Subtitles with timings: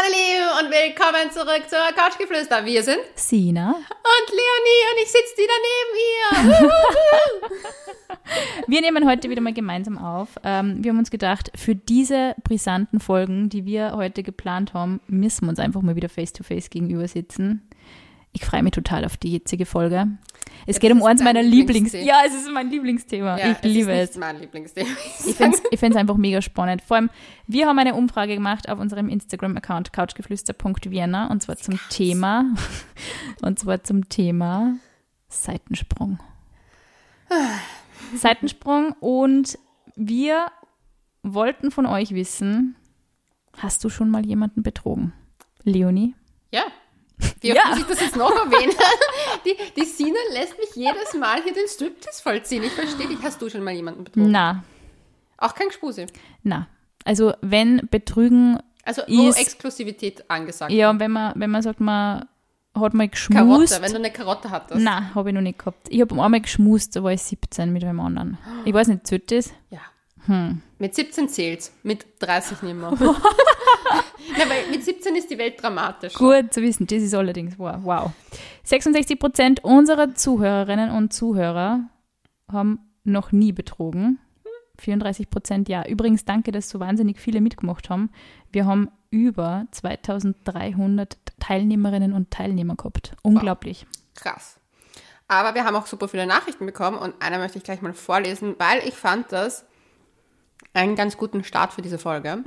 [0.00, 2.64] meine Lieben, und willkommen zurück zur Couchgeflüster.
[2.64, 3.70] Wir sind Sina.
[3.70, 5.54] und Leonie und ich sitze wieder
[6.38, 6.70] neben ihr.
[8.68, 10.28] Wir nehmen heute wieder mal gemeinsam auf.
[10.44, 15.46] Ähm, wir haben uns gedacht, für diese brisanten Folgen, die wir heute geplant haben, müssen
[15.46, 17.67] wir uns einfach mal wieder face-to-face gegenüber sitzen.
[18.32, 20.06] Ich freue mich total auf die jetzige Folge.
[20.66, 21.92] Es Ja, geht um eins meiner Lieblings...
[21.92, 23.38] Ja, es ist mein Lieblingsthema.
[23.38, 23.98] Ja, ich liebe es.
[23.98, 24.10] es.
[24.10, 24.88] Ist nicht mein Lieblingsthema.
[25.26, 26.82] Ich finde es einfach mega spannend.
[26.82, 27.10] Vor allem,
[27.46, 32.44] wir haben eine Umfrage gemacht auf unserem Instagram-Account couchgeflüster.vienna und zwar zum Thema
[33.42, 34.74] und zwar zum Thema
[35.28, 36.18] Seitensprung.
[38.14, 39.58] Seitensprung und
[39.96, 40.46] wir
[41.22, 42.76] wollten von euch wissen,
[43.56, 45.12] hast du schon mal jemanden betrogen?
[45.64, 46.14] Leonie?
[46.52, 46.62] Ja.
[47.40, 47.54] Wie Ja.
[47.62, 48.74] oft muss ich das jetzt noch erwähnen?
[49.44, 52.62] Die, die Sina lässt mich jedes Mal hier den Striptease vollziehen.
[52.64, 53.18] Ich verstehe dich.
[53.22, 54.30] Hast du schon mal jemanden betrogen?
[54.30, 54.64] Na,
[55.36, 56.06] Auch kein Gespuse.
[56.42, 56.66] na.
[57.04, 61.00] Also wenn Betrügen, Also wo Ist- Exklusivität angesagt ja, wird.
[61.00, 62.26] wenn man, wenn man sagt, man
[62.74, 63.38] hat mal geschmust.
[63.38, 64.80] Karotte, wenn du eine Karotte hattest.
[64.80, 65.88] Nein, habe ich noch nicht gehabt.
[65.90, 68.38] Ich habe einmal geschmust, da war ich 17 mit einem anderen.
[68.64, 69.52] Ich weiß nicht, zählt das?
[69.70, 69.80] Ja.
[70.28, 70.60] Hm.
[70.78, 72.90] Mit 17 zählt's, mit 30 nicht mehr.
[73.00, 76.12] Na, weil mit 17 ist die Welt dramatisch.
[76.14, 77.80] Gut zu wissen, das ist allerdings wahr.
[77.82, 78.12] Wow.
[78.64, 81.88] 66 Prozent unserer Zuhörerinnen und Zuhörer
[82.52, 84.18] haben noch nie betrogen.
[84.78, 85.86] 34 Prozent ja.
[85.86, 88.10] Übrigens, danke, dass so wahnsinnig viele mitgemacht haben.
[88.52, 93.16] Wir haben über 2300 Teilnehmerinnen und Teilnehmer gehabt.
[93.22, 93.86] Unglaublich.
[94.14, 94.60] Krass.
[95.26, 98.56] Aber wir haben auch super viele Nachrichten bekommen und eine möchte ich gleich mal vorlesen,
[98.58, 99.64] weil ich fand das
[100.74, 102.42] einen ganz guten Start für diese Folge.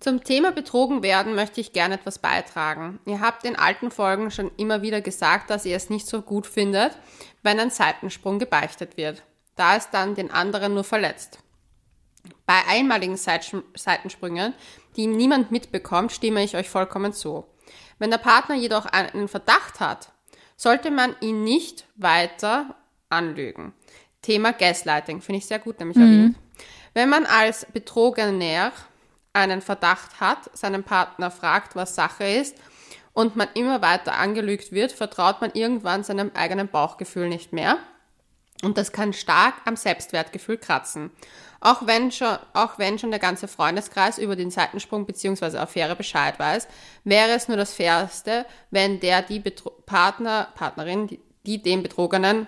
[0.00, 2.98] Zum Thema betrogen werden möchte ich gerne etwas beitragen.
[3.06, 6.48] Ihr habt in alten Folgen schon immer wieder gesagt, dass ihr es nicht so gut
[6.48, 6.98] findet,
[7.44, 9.22] wenn ein Seitensprung gebeichtet wird,
[9.54, 11.38] da es dann den anderen nur verletzt.
[12.46, 14.54] Bei einmaligen Seitensprüngen,
[14.96, 17.44] die niemand mitbekommt, stimme ich euch vollkommen zu.
[17.98, 20.10] Wenn der Partner jedoch einen Verdacht hat,
[20.56, 22.74] sollte man ihn nicht weiter
[23.08, 23.72] anlügen.
[24.20, 26.36] Thema Gaslighting finde ich sehr gut, nämlich erwähnt.
[26.94, 28.72] Wenn man als Betrogener
[29.32, 32.56] einen Verdacht hat, seinen Partner fragt, was Sache ist,
[33.14, 37.78] und man immer weiter angelügt wird, vertraut man irgendwann seinem eigenen Bauchgefühl nicht mehr.
[38.62, 41.10] Und das kann stark am Selbstwertgefühl kratzen.
[41.60, 45.58] Auch wenn schon, auch wenn schon der ganze Freundeskreis über den Seitensprung bzw.
[45.58, 46.68] Affäre Bescheid weiß,
[47.04, 52.46] wäre es nur das Fairste, wenn der die Betro Partner, Partnerin, die, die den Betrogenen,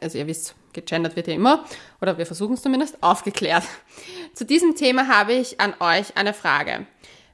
[0.00, 1.64] also ihr wisst, gegendert wird ja immer,
[2.00, 3.64] oder wir versuchen es zumindest, aufgeklärt.
[4.34, 6.86] Zu diesem Thema habe ich an euch eine Frage.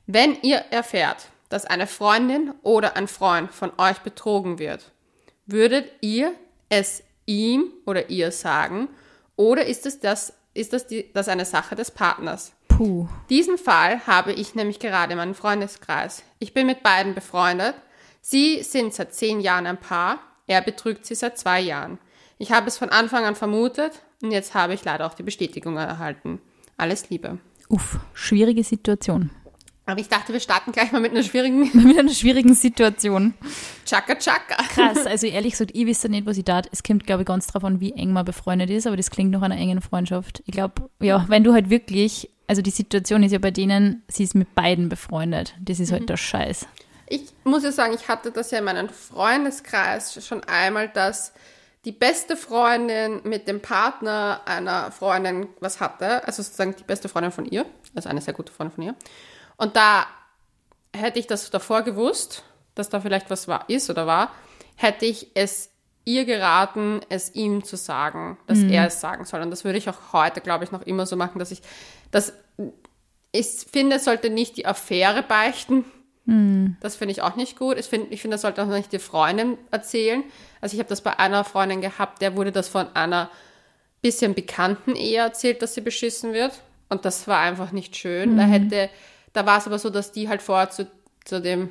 [0.07, 4.91] Wenn ihr erfährt, dass eine Freundin oder ein Freund von euch betrogen wird,
[5.47, 6.33] würdet ihr
[6.69, 8.89] es ihm oder ihr sagen
[9.37, 12.53] oder ist es das, ist das, die, das eine Sache des Partners?
[12.67, 13.09] Puh.
[13.31, 16.23] Diesen Fall habe ich nämlich gerade in meinem Freundeskreis.
[16.39, 17.75] Ich bin mit beiden befreundet.
[18.21, 20.19] Sie sind seit zehn Jahren ein Paar.
[20.47, 21.99] Er betrügt sie seit zwei Jahren.
[22.39, 25.77] Ich habe es von Anfang an vermutet und jetzt habe ich leider auch die Bestätigung
[25.77, 26.41] erhalten.
[26.77, 27.39] Alles Liebe.
[27.69, 29.31] Uff, schwierige Situation.
[29.87, 33.35] Aber ich dachte, wir starten gleich mal mit einer schwierigen Mit einer schwierigen Situation.
[33.85, 34.63] Chaka Chaka.
[34.69, 36.69] Krass, also ehrlich gesagt, ich wüsste nicht, was ich tat.
[36.71, 39.33] Es kommt, glaube ich, ganz drauf an, wie eng man befreundet ist, aber das klingt
[39.33, 40.43] nach einer engen Freundschaft.
[40.47, 44.23] Ich glaube, ja, wenn du halt wirklich, also die Situation ist ja bei denen, sie
[44.23, 45.55] ist mit beiden befreundet.
[45.61, 46.67] Das ist halt der Scheiß.
[47.09, 51.33] Ich muss ja sagen, ich hatte das ja in meinem Freundeskreis schon einmal, dass
[51.89, 57.33] die beste Freundin mit dem Partner einer Freundin was hatte, also sozusagen die beste Freundin
[57.33, 58.95] von ihr, also eine sehr gute Freundin von ihr.
[59.57, 60.07] Und da
[60.95, 62.45] hätte ich das davor gewusst,
[62.75, 64.33] dass da vielleicht was war, ist oder war,
[64.77, 65.71] hätte ich es
[66.05, 69.41] ihr geraten, es ihm zu sagen, dass er es sagen soll.
[69.41, 71.63] Und das würde ich auch heute, glaube ich, noch immer so machen, dass ich,
[72.11, 72.35] dass
[73.33, 75.87] ich finde, sollte nicht die Affäre beichten,
[76.81, 77.79] das finde ich auch nicht gut.
[77.79, 80.23] Ich finde, ich finde, das sollte auch nicht die Freundin erzählen.
[80.61, 83.31] Also ich habe das bei einer Freundin gehabt, der wurde das von einer
[84.03, 86.53] bisschen Bekannten eher erzählt, dass sie beschissen wird.
[86.91, 88.37] Und das war einfach nicht schön.
[88.37, 88.91] Da hätte,
[89.33, 90.87] da war es aber so, dass die halt vorher zu,
[91.25, 91.71] zu dem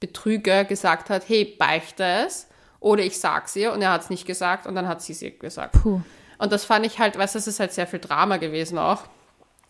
[0.00, 2.48] Betrüger gesagt hat, hey, beichte es.
[2.80, 3.72] Oder ich sag's ihr.
[3.72, 5.80] Und er hat es nicht gesagt und dann hat sie es ihr gesagt.
[5.82, 6.00] Puh.
[6.38, 9.04] Und das fand ich halt, weißt du, das ist halt sehr viel Drama gewesen auch.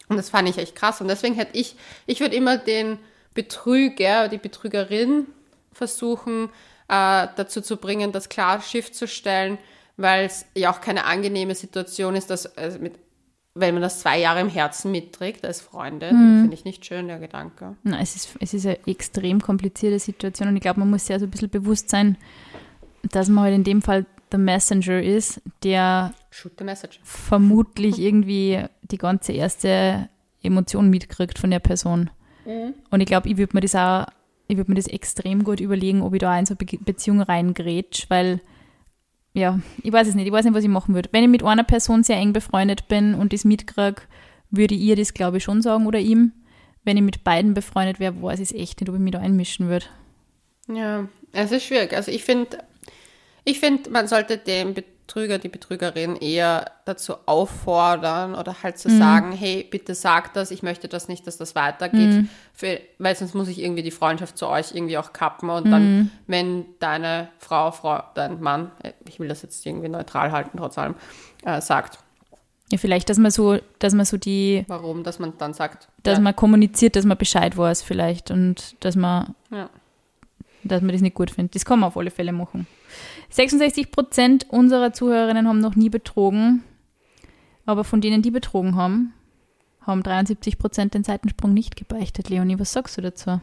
[0.08, 1.00] Und das fand ich echt krass.
[1.00, 2.98] Und deswegen hätte ich, ich würde immer den
[3.38, 5.28] Betrüger, die Betrügerin
[5.70, 6.46] versuchen,
[6.88, 9.58] äh, dazu zu bringen, das klar Schiff zu stellen,
[9.96, 12.94] weil es ja auch keine angenehme Situation ist, dass, also mit,
[13.54, 17.20] wenn man das zwei Jahre im Herzen mitträgt als Freundin, finde ich nicht schön, der
[17.20, 17.76] Gedanke.
[17.84, 21.12] Na, es, ist, es ist eine extrem komplizierte Situation und ich glaube, man muss sich
[21.12, 22.16] also ein bisschen bewusst sein,
[23.04, 26.12] dass man halt in dem Fall der Messenger ist, der
[26.60, 26.98] message.
[27.04, 30.08] vermutlich irgendwie die ganze erste
[30.42, 32.10] Emotion mitkriegt von der Person.
[32.90, 34.06] Und ich glaube, ich würde mir das auch,
[34.46, 37.20] ich würde mir das extrem gut überlegen, ob ich da in so eine Be Beziehung
[37.20, 38.40] reingrätsch, weil,
[39.34, 41.10] ja, ich weiß es nicht, ich weiß nicht, was ich machen würde.
[41.12, 44.02] Wenn ich mit einer Person sehr eng befreundet bin und das mitkriege,
[44.50, 46.32] würde ich ihr das, glaube ich, schon sagen oder ihm.
[46.84, 49.18] Wenn ich mit beiden befreundet wäre, weiß ich es echt nicht, ob ich mich da
[49.18, 49.86] einmischen würde.
[50.72, 51.92] Ja, es ist schwierig.
[51.92, 52.58] Also ich finde,
[53.44, 54.74] ich finde, man sollte den
[55.08, 60.62] Betrüger, die Betrügerin eher dazu auffordern oder halt zu sagen, hey, bitte sag das, ich
[60.62, 64.46] möchte das nicht, dass das weitergeht, für, weil sonst muss ich irgendwie die Freundschaft zu
[64.46, 69.28] euch irgendwie auch kappen und dann, wenn deine Frau, Frau, dein Mann, äh, ich will
[69.28, 70.94] das jetzt irgendwie neutral halten trotz allem,
[71.42, 71.98] äh, sagt,
[72.70, 76.18] Ja, vielleicht, dass man so, dass man so die, warum, dass man dann sagt, dass
[76.18, 79.70] ja, man kommuniziert, dass man Bescheid weiß vielleicht und dass man ja.
[80.64, 81.54] Dass man das nicht gut findet.
[81.54, 82.66] Das kann man auf alle Fälle machen.
[83.30, 86.64] 66 Prozent unserer Zuhörerinnen haben noch nie betrogen,
[87.66, 89.12] aber von denen, die betrogen haben,
[89.82, 92.28] haben 73 Prozent den Seitensprung nicht gebeichtet.
[92.28, 93.40] Leonie, was sagst du dazu?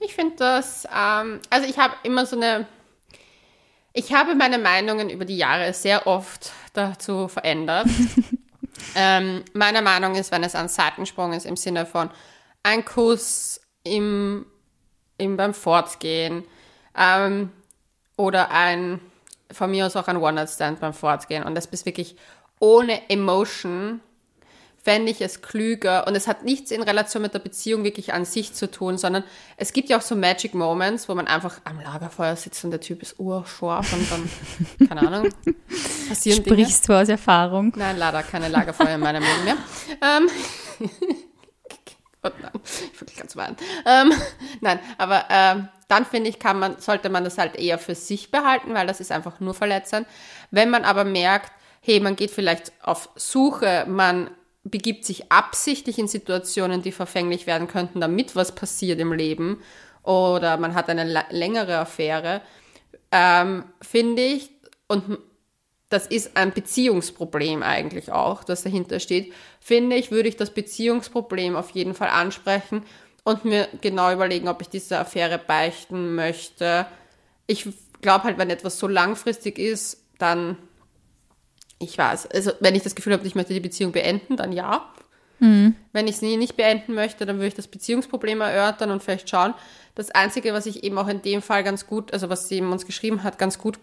[0.00, 2.66] Ich finde das, ähm, also ich habe immer so eine,
[3.92, 7.86] ich habe meine Meinungen über die Jahre sehr oft dazu verändert.
[8.96, 12.10] ähm, meine Meinung ist, wenn es ein Seitensprung ist im Sinne von
[12.62, 14.46] ein Kuss im,
[15.18, 16.44] im beim Fortgehen
[16.96, 17.50] ähm,
[18.16, 19.00] oder ein,
[19.50, 22.16] von mir aus auch ein One-Night-Stand beim Fortgehen und das bist wirklich
[22.60, 24.00] ohne Emotion,
[24.84, 28.26] fände ich es klüger und es hat nichts in Relation mit der Beziehung wirklich an
[28.26, 29.24] sich zu tun, sondern
[29.56, 32.80] es gibt ja auch so Magic Moments, wo man einfach am Lagerfeuer sitzt und der
[32.80, 35.30] Typ ist urscharf und dann, keine Ahnung,
[36.08, 36.56] passieren Dinge.
[36.56, 37.72] Sprichst du aus Erfahrung?
[37.76, 39.56] Nein, leider keine Lagerfeuer in meinem Leben mehr.
[40.02, 40.28] Ähm,
[42.24, 42.52] und nein,
[42.92, 43.56] ich wirklich ganz weinen.
[43.86, 44.12] Ähm,
[44.60, 48.30] nein, aber ähm, dann finde ich, kann man, sollte man das halt eher für sich
[48.30, 50.06] behalten, weil das ist einfach nur verletzend.
[50.50, 54.30] Wenn man aber merkt, hey, man geht vielleicht auf Suche, man
[54.64, 59.62] begibt sich absichtlich in Situationen, die verfänglich werden könnten, damit was passiert im Leben,
[60.02, 62.42] oder man hat eine längere Affäre,
[63.10, 64.50] ähm, finde ich,
[64.86, 65.18] und
[65.94, 71.54] das ist ein Beziehungsproblem eigentlich auch, das dahinter steht, finde ich, würde ich das Beziehungsproblem
[71.54, 72.82] auf jeden Fall ansprechen
[73.22, 76.86] und mir genau überlegen, ob ich diese Affäre beichten möchte.
[77.46, 77.68] Ich
[78.00, 80.58] glaube halt, wenn etwas so langfristig ist, dann,
[81.78, 84.92] ich weiß, also wenn ich das Gefühl habe, ich möchte die Beziehung beenden, dann ja.
[85.92, 89.30] Wenn ich es nie nicht beenden möchte, dann würde ich das Beziehungsproblem erörtern und vielleicht
[89.30, 89.54] schauen.
[89.94, 92.72] Das Einzige, was ich eben auch in dem Fall ganz gut, also was sie eben
[92.72, 93.78] uns geschrieben hat, ganz gut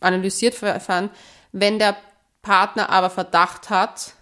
[0.00, 1.10] analysiert fand,
[1.52, 1.96] wenn der
[2.42, 4.12] Partner aber Verdacht hat,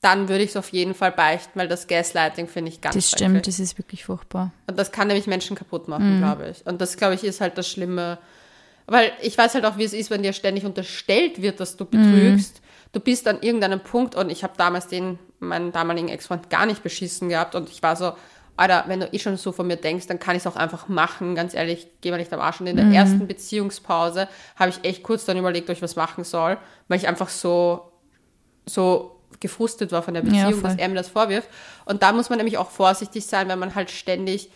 [0.00, 3.10] dann würde ich es auf jeden Fall beichten, weil das Gaslighting finde ich ganz Das
[3.10, 3.28] schrecklich.
[3.28, 4.52] stimmt, das ist wirklich furchtbar.
[4.66, 6.64] Und das kann nämlich Menschen kaputt machen, glaube ich.
[6.66, 8.18] Und das, glaube ich, ist halt das Schlimme.
[8.86, 11.84] Weil ich weiß halt auch, wie es ist, wenn dir ständig unterstellt wird, dass du
[11.84, 12.60] betrügst.
[12.92, 16.82] Du bist an irgendeinem Punkt und ich habe damals den, meinen damaligen Ex-Freund gar nicht
[16.84, 18.12] beschissen gehabt und ich war so,
[18.56, 20.88] Alter, wenn du eh schon so von mir denkst, dann kann ich es auch einfach
[20.88, 21.34] machen.
[21.34, 22.60] Ganz ehrlich, geh mal nicht am Arsch.
[22.60, 26.24] Und in der ersten Beziehungspause habe ich echt kurz dann überlegt, ob ich was machen
[26.24, 26.56] soll,
[26.88, 27.92] weil ich einfach so,
[28.64, 30.70] so gefrustet war von der Ja, Beziehung, voll.
[30.70, 31.48] dass er mir das vorwirft.
[31.84, 34.50] Und da muss man nämlich auch vorsichtig sein, wenn man halt ständig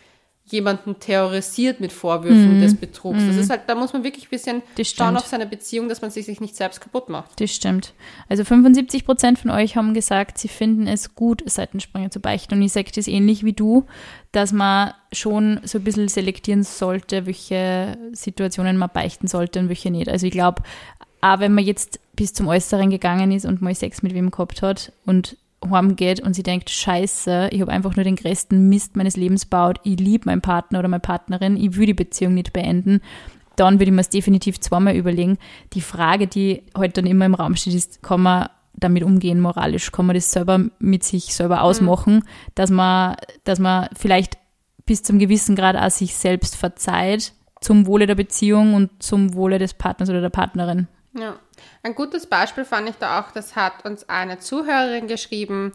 [0.53, 3.19] jemanden terrorisiert mit Vorwürfen des Betrugs.
[3.27, 4.85] Das ist halt, da muss man wirklich ein bisschen Mhm.
[4.85, 7.41] Schauen auf seine Beziehung, dass man sich sich nicht selbst kaputt macht.
[7.41, 7.93] Das stimmt.
[8.29, 12.55] Also 75 Prozent von euch haben gesagt, sie finden es gut, Seitensprünge zu beichten.
[12.55, 13.87] Und ich sage das ähnlich wie du,
[14.33, 19.91] dass man schon so ein bisschen selektieren sollte, welche Situationen man beichten sollte und welche
[19.91, 20.09] nicht.
[20.09, 20.63] Also ich glaube,
[21.21, 24.63] auch wenn man jetzt bis zum Äußeren gegangen ist und mal Sex mit wem gehabt
[24.63, 25.37] hat und
[25.69, 29.79] heimgeht und sie denkt, scheiße, ich habe einfach nur den größten Mist meines Lebens baut,
[29.85, 33.01] ich liebe meinen Partner oder meine Partnerin, ich will die Beziehung nicht beenden,
[33.57, 35.37] dann würde ich mir es definitiv zweimal überlegen.
[35.75, 39.93] Die Frage, die heute dann immer im Raum steht, ist, kann man damit umgehen moralisch?
[39.93, 42.25] Kann man das selber mit sich selber ausmachen,
[42.55, 44.39] dass man, dass man vielleicht
[44.87, 49.59] bis zum gewissen Grad auch sich selbst verzeiht zum Wohle der Beziehung und zum Wohle
[49.59, 50.89] des Partners oder der Partnerin?
[51.13, 51.37] Ja.
[51.83, 55.73] Ein gutes Beispiel fand ich da auch, das hat uns eine Zuhörerin geschrieben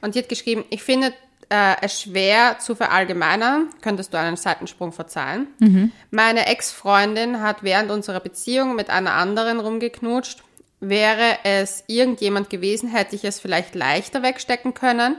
[0.00, 1.12] und die hat geschrieben, ich finde
[1.48, 5.48] äh, es schwer zu verallgemeinern, könntest du einen Seitensprung verzeihen.
[6.10, 10.42] Meine Ex-Freundin hat während unserer Beziehung mit einer anderen rumgeknutscht.
[10.80, 15.16] Wäre es irgendjemand gewesen, hätte ich es vielleicht leichter wegstecken können.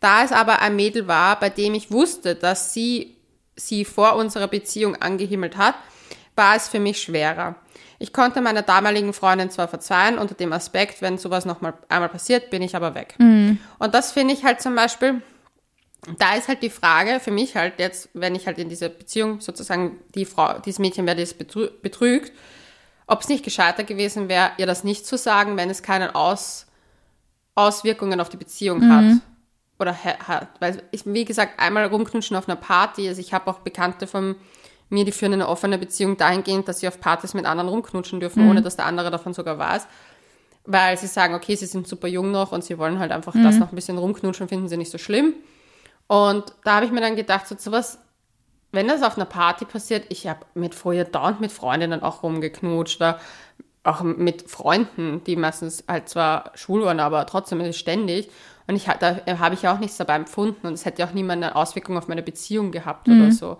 [0.00, 3.16] Da es aber ein Mädel war, bei dem ich wusste, dass sie
[3.56, 5.74] sie vor unserer Beziehung angehimmelt hat,
[6.36, 7.54] war es für mich schwerer.
[7.98, 12.08] Ich konnte meiner damaligen Freundin zwar verzeihen, unter dem Aspekt, wenn sowas noch mal einmal
[12.08, 13.14] passiert, bin ich aber weg.
[13.78, 15.22] Und das finde ich halt zum Beispiel,
[16.18, 19.40] da ist halt die Frage für mich halt jetzt, wenn ich halt in dieser Beziehung
[19.40, 22.32] sozusagen die Frau, dieses Mädchen wäre, das betrü betrügt,
[23.06, 26.66] ob es nicht gescheiter gewesen wäre, ihr das nicht zu sagen, wenn es keine Aus
[27.54, 29.04] Auswirkungen auf die Beziehung hat.
[29.78, 33.60] oder hat, weil ich, wie gesagt, einmal rumknutschen auf einer Party, also ich habe auch
[33.60, 34.36] Bekannte von
[34.88, 38.44] mir, die führen eine offene Beziehung dahingehend, dass sie auf Partys mit anderen rumknutschen dürfen,
[38.44, 38.50] mhm.
[38.50, 39.86] ohne dass der andere davon sogar weiß.
[40.66, 43.44] Weil sie sagen, okay, sie sind super jung noch und sie wollen halt einfach mhm.
[43.44, 45.34] das noch ein bisschen rumknutschen, finden sie nicht so schlimm.
[46.06, 47.98] Und da habe ich mir dann gedacht, so sowas,
[48.72, 52.96] wenn das auf einer Party passiert, ich habe mit vorher dauernd mit Freundinnen auch rumgeknutscht
[52.96, 53.20] oder
[53.84, 58.30] auch mit Freunden, die meistens halt zwar schwul waren, aber trotzdem ständig.
[58.66, 61.54] Und ich, da habe ich auch nichts dabei empfunden und es hätte auch niemand eine
[61.54, 63.22] Auswirkung auf meine Beziehung gehabt mhm.
[63.22, 63.58] oder so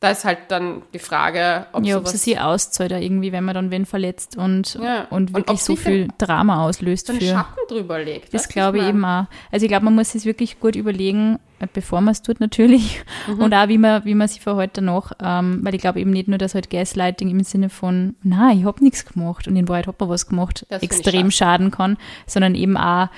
[0.00, 3.54] da ist halt dann die Frage, ob ja, ob sie sie auszahlt irgendwie, wenn man
[3.54, 5.08] dann wen verletzt und, ja.
[5.10, 7.10] und wirklich und so viel Drama auslöst.
[7.10, 8.32] Einen für, Schatten drüber legt.
[8.32, 9.26] Das glaube ich eben auch.
[9.50, 11.40] Also ich glaube, man muss es wirklich gut überlegen,
[11.72, 13.40] bevor man es tut natürlich mhm.
[13.40, 16.28] und auch wie man, wie man sich verhält danach, ähm, weil ich glaube eben nicht
[16.28, 19.88] nur, dass halt Gaslighting im Sinne von, na, ich habe nichts gemacht und in Wahrheit
[19.88, 23.08] hat man was gemacht, das extrem schaden kann, sondern eben auch,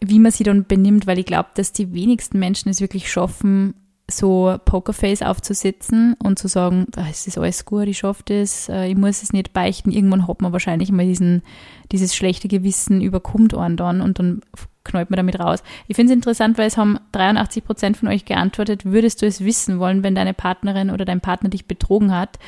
[0.00, 3.74] wie man sich dann benimmt, weil ich glaube, dass die wenigsten Menschen es wirklich schaffen,
[4.08, 8.88] so Pokerface aufzusetzen und zu sagen, ah, es ist alles gut, ich schaffe das, äh,
[8.88, 9.90] ich muss es nicht beichten.
[9.90, 11.42] Irgendwann hat man wahrscheinlich mal diesen,
[11.90, 14.42] dieses schlechte Gewissen überkommt einen dann und dann
[14.84, 15.64] knallt man damit raus.
[15.88, 19.44] Ich finde es interessant, weil es haben 83 Prozent von euch geantwortet, würdest du es
[19.44, 22.38] wissen wollen, wenn deine Partnerin oder dein Partner dich betrogen hat?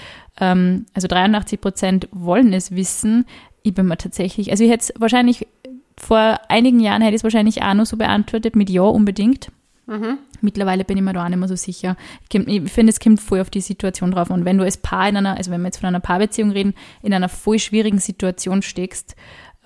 [0.40, 3.26] Ähm, also 83 Prozent wollen es wissen.
[3.64, 5.48] Ich bin mir tatsächlich, also ich hätte es wahrscheinlich,
[5.96, 9.50] vor einigen Jahren hätte ich es wahrscheinlich auch nur so beantwortet mit Ja unbedingt.
[9.88, 10.18] Mhm.
[10.42, 11.96] Mittlerweile bin ich mir da auch nicht mehr so sicher.
[12.30, 14.28] Ich finde, es kommt voll auf die Situation drauf.
[14.28, 16.74] Und wenn du als Paar in einer, also wenn wir jetzt von einer Paarbeziehung reden,
[17.02, 19.16] in einer voll schwierigen Situation steckst,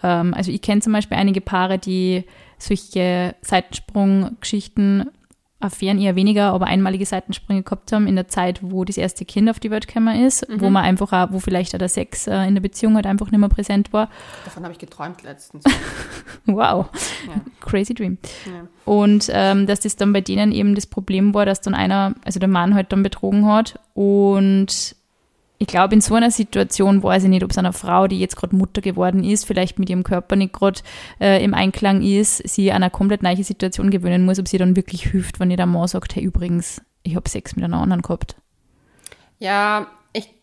[0.02, 2.24] ähm, also ich kenne zum Beispiel einige Paare, die
[2.56, 5.10] solche Seitensprunggeschichten
[5.62, 9.48] Affären eher weniger, aber einmalige Seitensprünge gehabt haben in der Zeit, wo das erste Kind
[9.48, 10.60] auf die Welt gekommen ist, mhm.
[10.60, 13.30] wo man einfach auch, wo vielleicht auch der Sex äh, in der Beziehung halt einfach
[13.30, 14.08] nicht mehr präsent war.
[14.44, 15.64] Davon habe ich geträumt letztens.
[16.46, 16.86] wow.
[17.26, 17.40] Ja.
[17.60, 18.18] Crazy Dream.
[18.46, 18.66] Ja.
[18.84, 22.40] Und ähm, dass das dann bei denen eben das Problem war, dass dann einer, also
[22.40, 24.96] der Mann halt dann betrogen hat und
[25.62, 28.34] ich glaube, in so einer Situation weiß ich nicht, ob es einer Frau, die jetzt
[28.34, 30.80] gerade Mutter geworden ist, vielleicht mit ihrem Körper nicht gerade
[31.20, 34.74] äh, im Einklang ist, sie an eine komplett neue Situation gewöhnen muss, ob sie dann
[34.74, 38.02] wirklich hilft, wenn ihr der Mann sagt, hey, übrigens, ich habe Sex mit einer anderen
[38.02, 38.34] gehabt.
[39.38, 40.34] Ja, ich,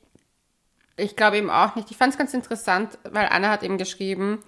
[0.96, 1.92] ich glaube eben auch nicht.
[1.92, 4.40] Ich fand es ganz interessant, weil Anna hat eben geschrieben,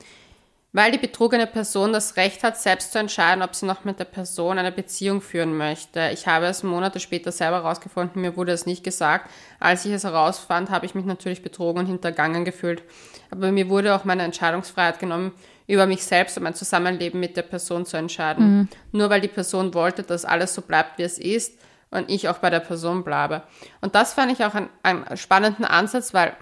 [0.74, 4.06] weil die betrogene Person das Recht hat, selbst zu entscheiden, ob sie noch mit der
[4.06, 6.10] Person eine Beziehung führen möchte.
[6.14, 9.30] Ich habe es Monate später selber herausgefunden, mir wurde es nicht gesagt.
[9.60, 12.84] Als ich es herausfand, habe ich mich natürlich betrogen und hintergangen gefühlt.
[13.32, 15.34] Aber mir wurde auch meine Entscheidungsfreiheit genommen,
[15.68, 18.58] über mich selbst und mein Zusammenleben mit der Person zu entscheiden.
[18.58, 18.68] Mhm.
[18.92, 21.58] Nur weil die Person wollte, dass alles so bleibt, wie es ist
[21.92, 23.44] und ich auch bei der Person bleibe.
[23.82, 26.36] Und das fand ich auch einen, einen spannenden Ansatz, weil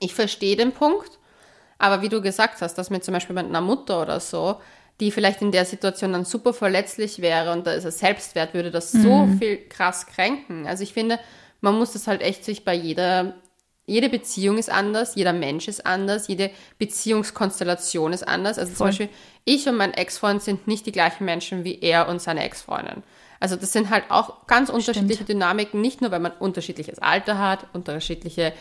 [0.00, 1.18] ich verstehe den Punkt,
[1.82, 4.60] aber wie du gesagt hast, dass mit zum Beispiel mit einer Mutter oder so,
[5.00, 8.70] die vielleicht in der Situation dann super verletzlich wäre und da ist es Selbstwert, würde
[8.70, 9.02] das mhm.
[9.02, 10.68] so viel krass kränken.
[10.68, 11.18] Also ich finde,
[11.60, 13.34] man muss das halt echt sich bei jeder,
[13.84, 18.60] jede Beziehung ist anders, jeder Mensch ist anders, jede Beziehungskonstellation ist anders.
[18.60, 18.76] Also Voll.
[18.76, 19.08] zum Beispiel,
[19.44, 23.02] ich und mein Ex-Freund sind nicht die gleichen Menschen wie er und seine Ex-Freundin.
[23.40, 25.30] Also das sind halt auch ganz unterschiedliche Stimmt.
[25.30, 28.52] Dynamiken, nicht nur, weil man unterschiedliches Alter hat, unterschiedliche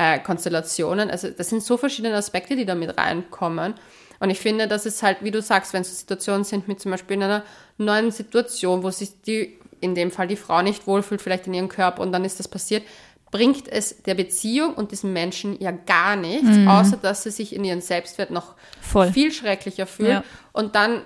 [0.00, 1.10] äh, Konstellationen.
[1.10, 3.74] Also das sind so verschiedene Aspekte, die da mit reinkommen.
[4.18, 6.90] Und ich finde, dass es halt, wie du sagst, wenn so Situationen sind mit zum
[6.90, 7.44] Beispiel in einer
[7.76, 11.68] neuen Situation, wo sich die, in dem Fall die Frau nicht wohlfühlt, vielleicht in ihrem
[11.68, 12.82] Körper und dann ist das passiert,
[13.30, 16.68] bringt es der Beziehung und diesem Menschen ja gar nichts, mhm.
[16.68, 19.12] außer dass sie sich in ihren Selbstwert noch Voll.
[19.12, 20.08] viel schrecklicher fühlt.
[20.08, 20.24] Ja.
[20.52, 21.02] Und dann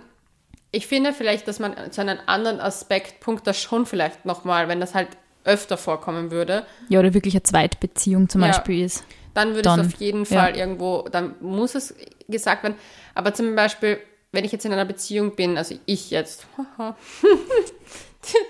[0.70, 4.92] ich finde vielleicht, dass man zu einem anderen Aspektpunkt das schon vielleicht nochmal, wenn das
[4.92, 5.08] halt
[5.44, 6.66] öfter vorkommen würde.
[6.88, 9.04] Ja, oder wirklich eine Zweitbeziehung zum ja, Beispiel ist.
[9.34, 10.64] Dann würde dann, es auf jeden Fall ja.
[10.64, 11.94] irgendwo, dann muss es
[12.28, 12.76] gesagt werden.
[13.14, 13.98] Aber zum Beispiel,
[14.32, 16.46] wenn ich jetzt in einer Beziehung bin, also ich jetzt,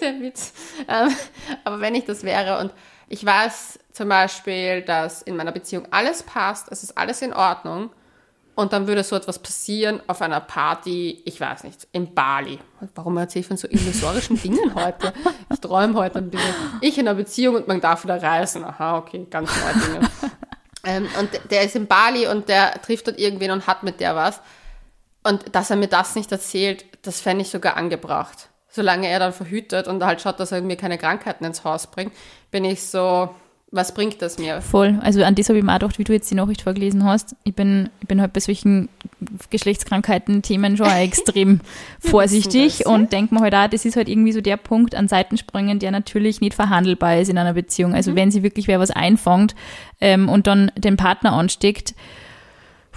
[0.01, 0.53] der Witz,
[0.89, 1.15] ähm,
[1.65, 2.73] aber wenn ich das wäre und
[3.09, 7.91] ich weiß zum Beispiel, dass in meiner Beziehung alles passt, es ist alles in Ordnung,
[8.55, 12.59] und dann würde so etwas passieren auf einer Party, ich weiß nicht, in Bali.
[12.95, 15.13] Warum erzähle ich von so illusorischen Dingen heute?
[15.53, 16.55] Ich träume heute ein bisschen.
[16.81, 18.65] Ich in einer Beziehung und man darf wieder reisen.
[18.65, 20.11] Aha, okay, ganz neue Dinge.
[20.85, 24.15] ähm, und der ist in Bali und der trifft dort irgendwen und hat mit der
[24.15, 24.41] was.
[25.25, 28.51] Und dass er mir das nicht erzählt, das fände ich sogar angebracht.
[28.69, 32.13] Solange er dann verhütet und halt schaut, dass er mir keine Krankheiten ins Haus bringt,
[32.51, 33.35] bin ich so,
[33.75, 34.62] was bringt das mir?
[34.62, 34.99] Voll.
[35.02, 37.35] Also an das habe ich mir auch gedacht, wie du jetzt die Nachricht vorgelesen hast.
[37.43, 38.88] Ich bin, ich bin halt bei solchen
[39.50, 41.61] Geschlechtskrankheiten-Themen schon extrem
[41.99, 45.81] vorsichtig und denke mir halt auch, das ist halt irgendwie so der Punkt an Seitensprüngen,
[45.81, 47.95] der natürlich nicht verhandelbar ist in einer Beziehung.
[47.95, 48.16] Also mhm.
[48.16, 49.57] wenn sie wirklich wer was einfängt
[50.00, 51.95] ähm, und dann den Partner ansteckt,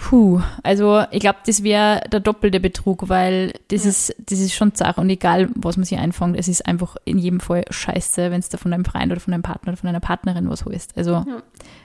[0.00, 3.90] Puh, also ich glaube, das wäre der doppelte Betrug, weil das ja.
[3.90, 7.18] ist das ist schon Sache und egal, was man sich einfängt, es ist einfach in
[7.18, 9.88] jedem Fall scheiße, wenn es da von einem Freund oder von einem Partner oder von
[9.88, 10.96] einer Partnerin was holst.
[10.96, 11.42] Also ja.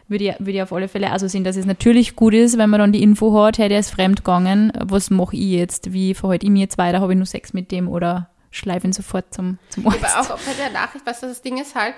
[0.08, 2.70] würde ich, würde ich auf alle Fälle also sehen, dass es natürlich gut ist, wenn
[2.70, 6.46] man dann die Info hat, hey, der ist fremdgegangen, was mache ich jetzt, wie verhalte
[6.46, 9.58] ich mir jetzt weiter, habe ich nur Sex mit dem oder schleife ihn sofort zum,
[9.70, 10.15] zum Arzt.
[10.15, 11.96] Aber auch bei der Nachricht, was das Ding ist halt,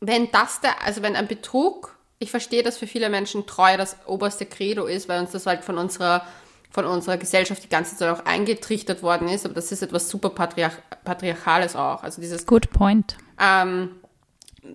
[0.00, 3.96] wenn das der, also wenn ein Betrug ich verstehe, dass für viele Menschen Treue das
[4.06, 6.24] oberste Credo ist, weil uns das halt von unserer,
[6.70, 9.44] von unserer Gesellschaft die ganze Zeit auch eingetrichtert worden ist.
[9.44, 10.74] Aber das ist etwas super Patriarch
[11.04, 12.04] Patriarchales auch.
[12.04, 12.46] Also dieses.
[12.46, 13.16] Good point.
[13.40, 13.90] Ähm,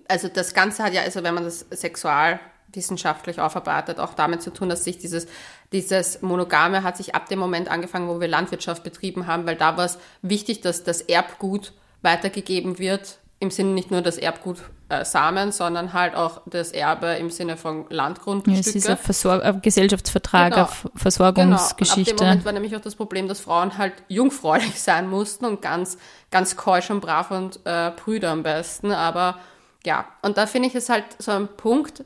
[0.06, 4.68] also das Ganze hat ja, also wenn man das sexualwissenschaftlich aufarbeitet, auch damit zu tun,
[4.68, 5.26] dass sich dieses,
[5.72, 9.78] dieses Monogame hat sich ab dem Moment angefangen, wo wir Landwirtschaft betrieben haben, weil da
[9.78, 15.04] war es wichtig, dass das Erbgut weitergegeben wird im Sinne nicht nur das Erbgut äh,
[15.04, 18.56] Samen, sondern halt auch das Erbe im Sinne von Landgrundstücke.
[18.56, 20.66] Ja, es ist ein, Versor ein Gesellschaftsvertrag, genau.
[20.66, 22.14] eine Versorgungsgeschichte.
[22.14, 22.14] Genau.
[22.14, 25.44] Und ab dem Moment war nämlich auch das Problem, dass Frauen halt jungfräulich sein mussten
[25.44, 25.98] und ganz,
[26.30, 28.90] ganz keusch und brav und äh, Brüder am besten.
[28.90, 29.38] Aber
[29.84, 32.04] ja, und da finde ich es halt so ein Punkt,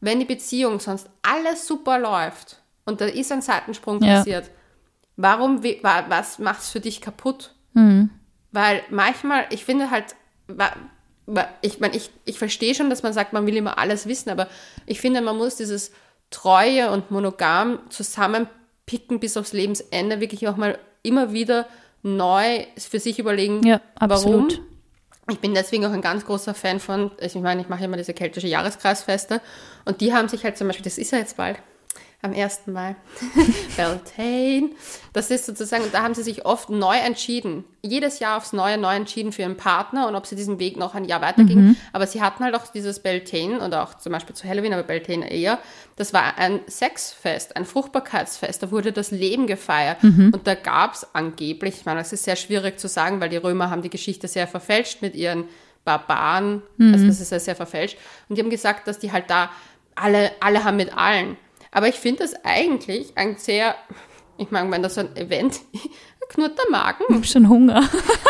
[0.00, 4.18] wenn die Beziehung sonst alles super läuft und da ist ein Seitensprung ja.
[4.18, 4.50] passiert,
[5.16, 7.54] warum, was macht es für dich kaputt?
[7.72, 8.10] Mhm.
[8.52, 10.14] Weil manchmal, ich finde halt,
[11.62, 14.48] ich meine, ich, ich verstehe schon, dass man sagt, man will immer alles wissen, aber
[14.86, 15.92] ich finde, man muss dieses
[16.30, 21.66] Treue und Monogam zusammenpicken bis aufs Lebensende, wirklich auch mal immer wieder
[22.02, 24.48] neu für sich überlegen, ja, warum.
[25.30, 28.12] Ich bin deswegen auch ein ganz großer Fan von, ich meine, ich mache immer diese
[28.12, 29.40] keltische Jahreskreisfeste
[29.86, 31.56] und die haben sich halt zum Beispiel, das ist ja jetzt bald,
[32.24, 32.66] am 1.
[32.66, 32.96] Mai.
[33.76, 34.70] Beltane.
[35.12, 37.64] Das ist sozusagen, da haben sie sich oft neu entschieden.
[37.82, 40.94] Jedes Jahr aufs Neue neu entschieden für ihren Partner und ob sie diesen Weg noch
[40.94, 41.66] ein Jahr weitergingen.
[41.66, 41.76] Mhm.
[41.92, 45.30] Aber sie hatten halt auch dieses Beltane und auch zum Beispiel zu Halloween, aber Beltane
[45.30, 45.58] eher.
[45.96, 48.62] Das war ein Sexfest, ein Fruchtbarkeitsfest.
[48.62, 50.02] Da wurde das Leben gefeiert.
[50.02, 50.30] Mhm.
[50.32, 53.36] Und da gab es angeblich, ich meine, das ist sehr schwierig zu sagen, weil die
[53.36, 55.44] Römer haben die Geschichte sehr verfälscht mit ihren
[55.84, 56.62] Barbaren.
[56.78, 56.94] Mhm.
[56.94, 57.98] Also das ist ja sehr verfälscht.
[58.30, 59.50] Und die haben gesagt, dass die halt da
[59.94, 61.36] alle, alle haben mit allen.
[61.74, 63.74] Aber ich finde das eigentlich ein sehr,
[64.38, 65.60] ich meine, wenn das so ein Event,
[66.28, 67.04] knurrt der Magen.
[67.08, 67.82] Ich habe schon Hunger.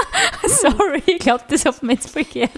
[0.46, 2.50] Sorry, ich glaube, das hat mir jetzt verkehrt.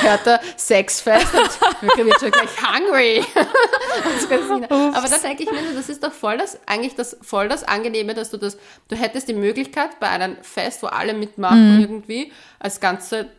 [0.00, 3.24] Hört der Sexfest und wird schon gleich hungry.
[4.94, 8.14] Aber da denke ich mir, das ist doch voll das, eigentlich das, voll das Angenehme,
[8.14, 11.80] dass du das, du hättest die Möglichkeit bei einem Fest, wo alle mitmachen mhm.
[11.80, 13.30] irgendwie, als ganze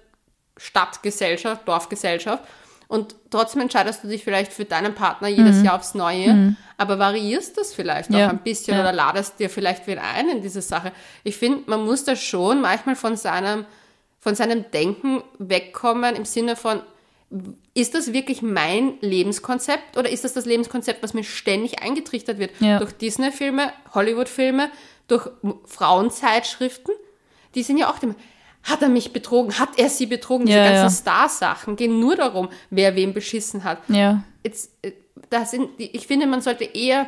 [0.57, 2.43] Stadtgesellschaft, Dorfgesellschaft,
[2.89, 5.65] und trotzdem entscheidest du dich vielleicht für deinen Partner jedes mhm.
[5.65, 6.57] Jahr aufs Neue, mhm.
[6.75, 8.25] aber variierst das vielleicht ja.
[8.25, 8.81] auch ein bisschen ja.
[8.81, 10.91] oder ladest dir vielleicht wieder ein in diese Sache.
[11.23, 13.65] Ich finde, man muss da schon manchmal von seinem,
[14.17, 16.81] von seinem Denken wegkommen im Sinne von,
[17.75, 22.59] ist das wirklich mein Lebenskonzept oder ist das das Lebenskonzept, was mir ständig eingetrichtert wird?
[22.59, 22.79] Ja.
[22.79, 24.71] Durch Disney-Filme, Hollywood-Filme,
[25.07, 25.29] durch
[25.65, 26.95] Frauenzeitschriften?
[27.53, 28.15] Die sind ja auch immer,
[28.63, 29.57] hat er mich betrogen?
[29.57, 30.45] Hat er sie betrogen?
[30.45, 30.89] Diese ja, ganzen ja.
[30.89, 33.79] Star-Sachen gehen nur darum, wer wem beschissen hat.
[33.87, 34.23] Ja.
[34.43, 34.91] Jetzt, äh,
[35.29, 37.07] das sind, ich finde, man sollte eher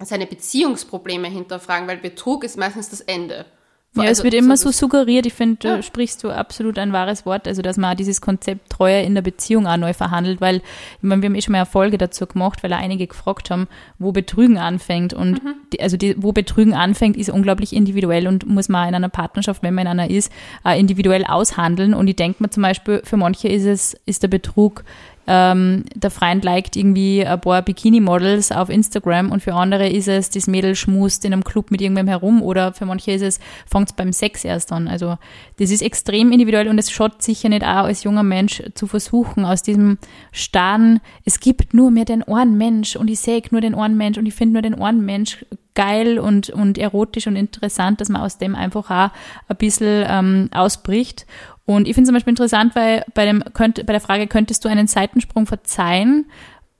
[0.00, 3.46] seine Beziehungsprobleme hinterfragen, weil Betrug ist meistens das Ende.
[3.94, 5.76] Ja, also, es wird immer so suggeriert, ich finde, ja.
[5.76, 9.22] du sprichst du absolut ein wahres Wort, also dass man dieses Konzept Treue in der
[9.22, 10.62] Beziehung auch neu verhandelt, weil, ich
[11.02, 13.66] meine, wir haben eh schon mal Erfolge dazu gemacht, weil einige gefragt haben,
[13.98, 15.54] wo Betrügen anfängt und mhm.
[15.72, 19.62] die, also die, wo Betrügen anfängt, ist unglaublich individuell und muss man in einer Partnerschaft,
[19.62, 20.30] wenn man in einer ist,
[20.64, 24.84] individuell aushandeln und ich denke mir zum Beispiel, für manche ist es, ist der Betrug
[25.30, 30.30] ähm, der Freund liked irgendwie ein paar Bikini-Models auf Instagram und für andere ist es,
[30.30, 33.90] das Mädel schmust in einem Club mit irgendwem herum oder für manche ist es, fängt
[33.90, 34.88] es beim Sex erst an.
[34.88, 35.18] Also
[35.58, 39.44] das ist extrem individuell und es schaut sicher nicht auch als junger Mensch zu versuchen,
[39.44, 39.98] aus diesem
[40.32, 44.16] starren, es gibt nur mehr den einen Mensch und ich sehe nur den einen Mensch
[44.16, 48.22] und ich finde nur den einen Mensch geil und, und erotisch und interessant, dass man
[48.22, 49.10] aus dem einfach auch
[49.46, 51.26] ein bisschen ähm, ausbricht
[51.68, 54.70] und ich finde zum Beispiel interessant, weil bei, dem, könnt, bei der Frage, könntest du
[54.70, 56.24] einen Seitensprung verzeihen,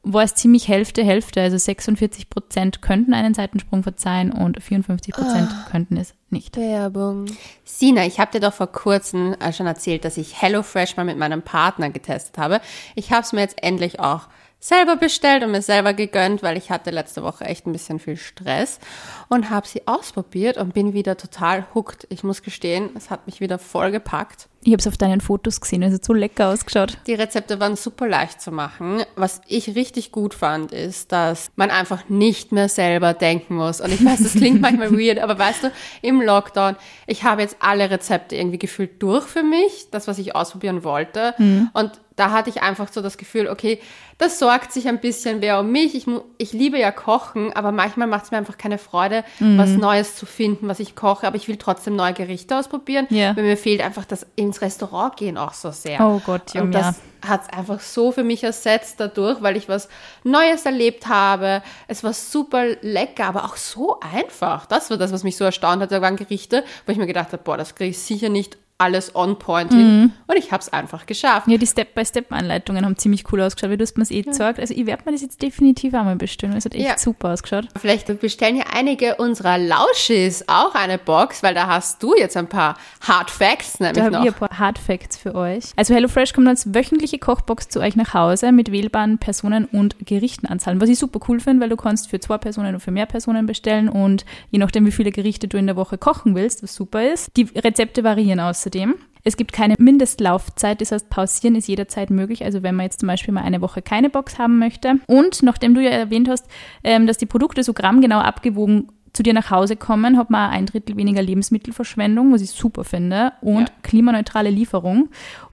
[0.03, 1.43] war es ziemlich Hälfte, Hälfte.
[1.43, 6.57] Also 46 Prozent könnten einen Seitensprung verzeihen und 54 Prozent oh, könnten es nicht.
[6.57, 7.27] Werbung.
[7.65, 11.19] Sina, ich habe dir doch vor kurzem äh, schon erzählt, dass ich HelloFresh mal mit
[11.19, 12.63] meinem Partner getestet habe.
[12.95, 16.71] Ich habe es mir jetzt endlich auch selber bestellt und mir selber gegönnt, weil ich
[16.71, 18.81] hatte letzte Woche echt ein bisschen viel Stress
[19.29, 22.07] und habe sie ausprobiert und bin wieder total hooked.
[22.11, 24.49] Ich muss gestehen, es hat mich wieder voll gepackt.
[24.65, 26.99] Ich habe es auf deinen Fotos gesehen, es hat so lecker ausgeschaut.
[27.07, 29.03] Die Rezepte waren super leicht zu machen.
[29.15, 33.81] Was ich richtig gut fand, ist, dass man einfach nicht mehr selber denken muss.
[33.81, 37.57] Und ich weiß, das klingt manchmal weird, aber weißt du, im Lockdown, ich habe jetzt
[37.61, 41.35] alle Rezepte irgendwie gefühlt durch für mich, das, was ich ausprobieren wollte.
[41.39, 41.71] Mhm.
[41.73, 43.81] Und da hatte ich einfach so das Gefühl, okay,
[44.19, 45.95] das sorgt sich ein bisschen wer um mich.
[45.95, 46.07] Ich,
[46.39, 49.57] ich liebe ja Kochen, aber manchmal macht es mir einfach keine Freude, mhm.
[49.57, 51.27] was Neues zu finden, was ich koche.
[51.27, 53.37] Aber ich will trotzdem neue Gerichte ausprobieren, yeah.
[53.37, 56.01] weil mir fehlt einfach das ins Restaurant gehen auch so sehr.
[56.01, 56.63] Oh Gott, ja.
[56.63, 57.29] Und das ja.
[57.31, 59.89] hat es einfach so für mich ersetzt dadurch, weil ich was
[60.25, 61.63] Neues erlebt habe.
[61.87, 64.67] Es war super lecker, aber auch so einfach.
[64.67, 65.93] Das war das, was mich so erstaunt hat.
[65.93, 69.15] Da waren Gerichte, wo ich mir gedacht habe, boah, das kriege ich sicher nicht alles
[69.17, 70.13] on point mhm.
[70.29, 71.49] und ich habe es einfach geschafft.
[71.49, 74.47] Ja, die Step-by-Step-Anleitungen haben ziemlich cool ausgeschaut, wie du es mir eh ja.
[74.47, 76.55] Also ich werde mir das jetzt definitiv einmal bestellen.
[76.57, 76.97] Es hat echt ja.
[76.97, 77.67] super ausgeschaut.
[77.77, 82.47] Vielleicht bestellen ja einige unserer Lauschis auch eine Box, weil da hast du jetzt ein
[82.47, 84.23] paar Hard Facts nämlich da noch.
[84.23, 85.73] Da ein paar Hard Facts für euch.
[85.75, 90.81] Also HelloFresh kommt als wöchentliche Kochbox zu euch nach Hause mit wählbaren Personen und Gerichtenanzahlen,
[90.81, 93.47] was ich super cool finde, weil du kannst für zwei Personen oder für mehr Personen
[93.47, 97.05] bestellen und je nachdem, wie viele Gerichte du in der Woche kochen willst, was super
[97.05, 97.37] ist.
[97.37, 98.95] Die Rezepte variieren außerdem außerdem.
[99.25, 102.45] Es gibt keine Mindestlaufzeit, das heißt, pausieren ist jederzeit möglich.
[102.45, 105.01] Also wenn man jetzt zum Beispiel mal eine Woche keine Box haben möchte.
[105.07, 106.47] Und nachdem du ja erwähnt hast,
[106.85, 110.67] ähm, dass die Produkte so grammgenau abgewogen zu dir nach Hause kommen, hat man ein
[110.67, 113.75] Drittel weniger Lebensmittelverschwendung, was ich super finde, und ja.
[113.83, 115.09] klimaneutrale Lieferung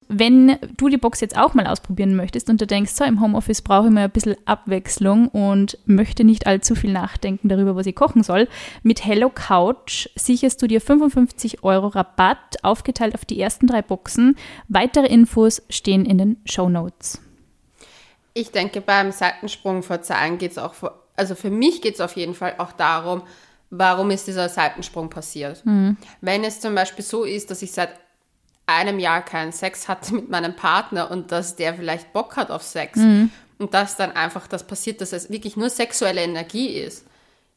[0.07, 3.61] wenn du die Box jetzt auch mal ausprobieren möchtest und du denkst, so im Homeoffice
[3.61, 7.95] brauche ich mal ein bisschen Abwechslung und möchte nicht allzu viel nachdenken darüber, was ich
[7.95, 8.47] kochen soll,
[8.83, 14.35] mit Hello Couch sicherst du dir 55 Euro Rabatt aufgeteilt auf die ersten drei Boxen.
[14.67, 17.21] Weitere Infos stehen in den Show Notes.
[18.33, 22.01] Ich denke, beim Seitensprung vor Zahlen geht es auch, vor, also für mich geht es
[22.01, 23.23] auf jeden Fall auch darum,
[23.69, 25.65] warum ist dieser Seitensprung passiert.
[25.65, 25.97] Mhm.
[26.21, 27.91] Wenn es zum Beispiel so ist, dass ich seit
[28.67, 32.63] einem Jahr keinen Sex hatte mit meinem Partner und dass der vielleicht Bock hat auf
[32.63, 33.31] Sex mhm.
[33.57, 37.05] und dass dann einfach das passiert, dass es wirklich nur sexuelle Energie ist.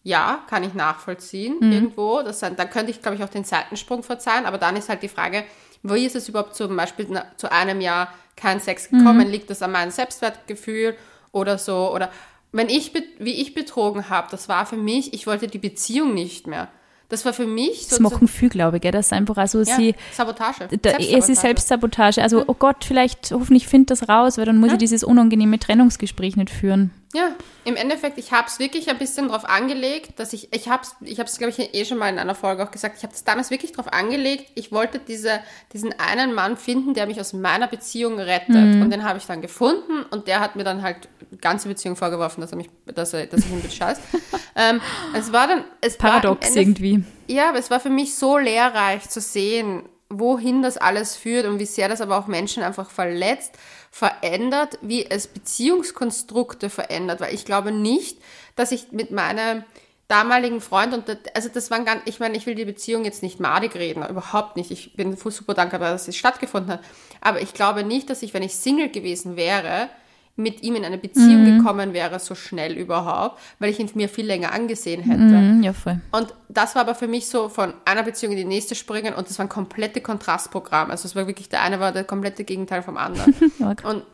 [0.05, 1.73] Ja, kann ich nachvollziehen mhm.
[1.73, 2.23] irgendwo.
[2.23, 5.09] Das, dann könnte ich, glaube ich, auch den Seitensprung verzeihen, aber dann ist halt die
[5.09, 5.45] Frage,
[5.83, 9.27] wie ist es überhaupt zum Beispiel na, zu einem Jahr kein Sex gekommen?
[9.27, 9.33] Mhm.
[9.33, 10.97] Liegt das an meinem Selbstwertgefühl
[11.33, 11.93] oder so?
[11.93, 12.11] Oder
[12.53, 16.47] wenn ich, wie ich betrogen habe, das war für mich, ich wollte die Beziehung nicht
[16.47, 16.69] mehr.
[17.09, 17.91] Das war für mich so.
[17.91, 18.93] Das machen viele, glaube ich, gell?
[18.93, 19.95] das ist einfach also ja, sie.
[20.13, 20.69] Sabotage.
[20.83, 22.21] Da, es ist Selbstsabotage.
[22.21, 24.75] Also, oh Gott, vielleicht, hoffentlich findet das raus, weil dann muss ja.
[24.75, 26.91] ich dieses unangenehme Trennungsgespräch nicht führen.
[27.15, 27.31] Ja,
[27.65, 30.95] im Endeffekt, ich habe es wirklich ein bisschen darauf angelegt, dass ich, ich habe es,
[31.01, 33.15] ich habe es, glaube ich, eh schon mal in einer Folge auch gesagt, ich habe
[33.15, 35.41] es damals wirklich darauf angelegt, ich wollte diese,
[35.73, 38.75] diesen einen Mann finden, der mich aus meiner Beziehung rettet.
[38.75, 38.83] Mhm.
[38.83, 41.09] Und den habe ich dann gefunden und der hat mir dann halt
[41.41, 43.99] ganze Beziehung vorgeworfen, dass er mich, dass, er, dass ich ihn bescheiß.
[44.57, 44.81] ähm,
[45.15, 47.05] es war dann, es Paradox war irgendwie.
[47.27, 51.59] Ja, aber es war für mich so lehrreich zu sehen, wohin das alles führt und
[51.59, 53.55] wie sehr das aber auch Menschen einfach verletzt
[53.91, 58.19] verändert, wie es Beziehungskonstrukte verändert, weil ich glaube nicht,
[58.55, 59.65] dass ich mit meinem
[60.09, 63.41] damaligen Freund und also das waren ganz, ich meine, ich will die Beziehung jetzt nicht
[63.41, 64.71] madig reden, überhaupt nicht.
[64.71, 66.81] Ich bin super dankbar, dass es stattgefunden hat.
[67.21, 69.91] Aber ich glaube nicht, dass ich, wenn ich Single gewesen wäre,
[70.39, 71.59] mit ihm in eine Beziehung mhm.
[71.59, 75.21] gekommen wäre, so schnell überhaupt, weil ich ihn mir viel länger angesehen hätte.
[75.21, 76.01] Mhm, ja, voll.
[76.13, 79.29] Und das war aber für mich so von einer Beziehung in die nächste springen und
[79.29, 80.91] das war ein komplette Kontrastprogramm.
[80.91, 83.35] Also es war wirklich, der eine war der komplette Gegenteil vom anderen.
[83.83, 84.05] und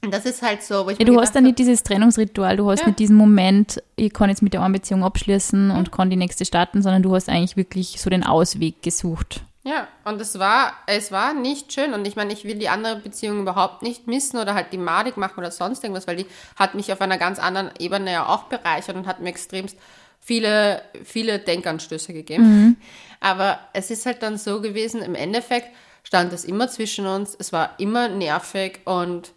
[0.00, 2.70] und das ist halt so, wo ich ja, Du hast dann nicht dieses Trennungsritual, du
[2.70, 2.86] hast ja.
[2.86, 6.44] nicht diesen Moment, ich kann jetzt mit der einen Beziehung abschließen und kann die nächste
[6.44, 9.42] starten, sondern du hast eigentlich wirklich so den Ausweg gesucht.
[9.68, 11.92] Ja, und es war, es war nicht schön.
[11.92, 15.18] Und ich meine, ich will die andere Beziehung überhaupt nicht missen oder halt die madig
[15.18, 16.26] machen oder sonst irgendwas, weil die
[16.56, 19.76] hat mich auf einer ganz anderen Ebene ja auch bereichert und hat mir extremst
[20.20, 22.44] viele, viele Denkanstöße gegeben.
[22.44, 22.76] Mhm.
[23.20, 25.68] Aber es ist halt dann so gewesen, im Endeffekt
[26.02, 29.32] stand es immer zwischen uns, es war immer nervig und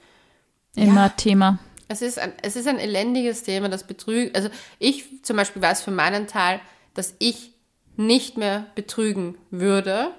[0.75, 1.59] immer ja, Thema.
[1.89, 4.33] Es ist, ein, es ist ein elendiges Thema, das betrügt.
[4.37, 4.47] Also
[4.79, 6.61] ich zum Beispiel weiß für meinen Teil,
[6.93, 7.51] dass ich
[7.97, 10.13] nicht mehr betrügen würde,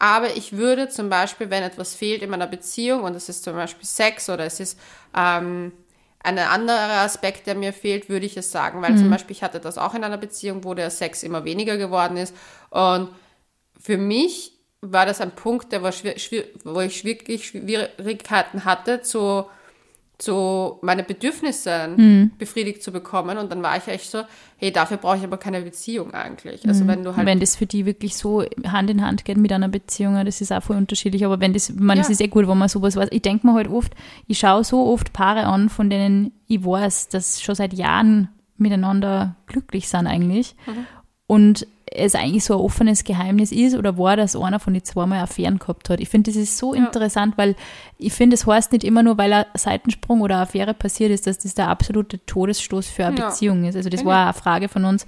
[0.00, 3.54] aber ich würde zum Beispiel, wenn etwas fehlt in meiner Beziehung, und es ist zum
[3.54, 4.80] Beispiel Sex oder es ist
[5.14, 5.72] ähm,
[6.20, 8.80] ein anderer Aspekt, der mir fehlt, würde ich es sagen.
[8.80, 8.98] Weil mhm.
[8.98, 12.16] zum Beispiel ich hatte das auch in einer Beziehung, wo der Sex immer weniger geworden
[12.16, 12.34] ist.
[12.70, 13.10] Und
[13.78, 15.92] für mich war das ein Punkt, der war
[16.64, 19.44] wo ich wirklich Schwierigkeiten hatte, zu
[20.22, 22.32] so meine Bedürfnisse mhm.
[22.38, 23.38] befriedigt zu bekommen.
[23.38, 24.22] Und dann war ich echt so,
[24.56, 26.66] hey, dafür brauche ich aber keine Beziehung eigentlich.
[26.66, 26.88] Also mhm.
[26.88, 27.26] wenn du halt.
[27.26, 30.52] Wenn das für die wirklich so Hand in Hand geht mit einer Beziehung, das ist
[30.52, 31.24] auch voll unterschiedlich.
[31.24, 32.02] Aber wenn das, man, ja.
[32.02, 33.08] es ist eh gut, wenn man sowas weiß.
[33.12, 33.92] Ich denke mir halt oft,
[34.26, 39.36] ich schaue so oft Paare an, von denen ich weiß, dass schon seit Jahren miteinander
[39.46, 40.54] glücklich sind eigentlich.
[40.66, 40.86] Mhm.
[41.26, 45.20] Und es eigentlich so ein offenes Geheimnis ist oder war, dass einer von den zweimal
[45.20, 46.00] Affären gehabt hat.
[46.00, 46.84] Ich finde, das ist so Ja.
[46.84, 47.56] interessant, weil
[47.98, 51.26] ich finde, es heißt nicht immer nur, weil ein Seitensprung oder eine Affäre passiert ist,
[51.26, 53.26] dass das der absolute Todesstoß für eine Ja.
[53.28, 53.74] Beziehung ist.
[53.76, 55.06] Also das Ja, war eine Frage von uns.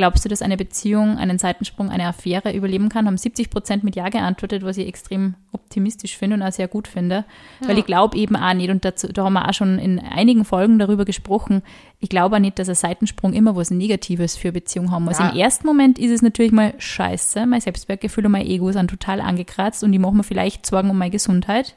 [0.00, 3.06] Glaubst du, dass eine Beziehung einen Seitensprung, eine Affäre überleben kann?
[3.06, 6.88] Haben 70 Prozent mit Ja geantwortet, was ich extrem optimistisch finde und auch sehr gut
[6.88, 7.26] finde.
[7.60, 10.46] Weil ich glaube eben auch nicht, und dazu, da haben wir auch schon in einigen
[10.46, 11.60] Folgen darüber gesprochen,
[11.98, 15.18] ich glaube auch nicht, dass ein Seitensprung immer was Negatives für Beziehung haben muss.
[15.18, 15.28] Ja.
[15.28, 19.20] Im ersten Moment ist es natürlich mal scheiße, mein Selbstwertgefühl und mein Ego sind total
[19.20, 21.74] angekratzt und ich mache mir vielleicht Sorgen um meine Gesundheit.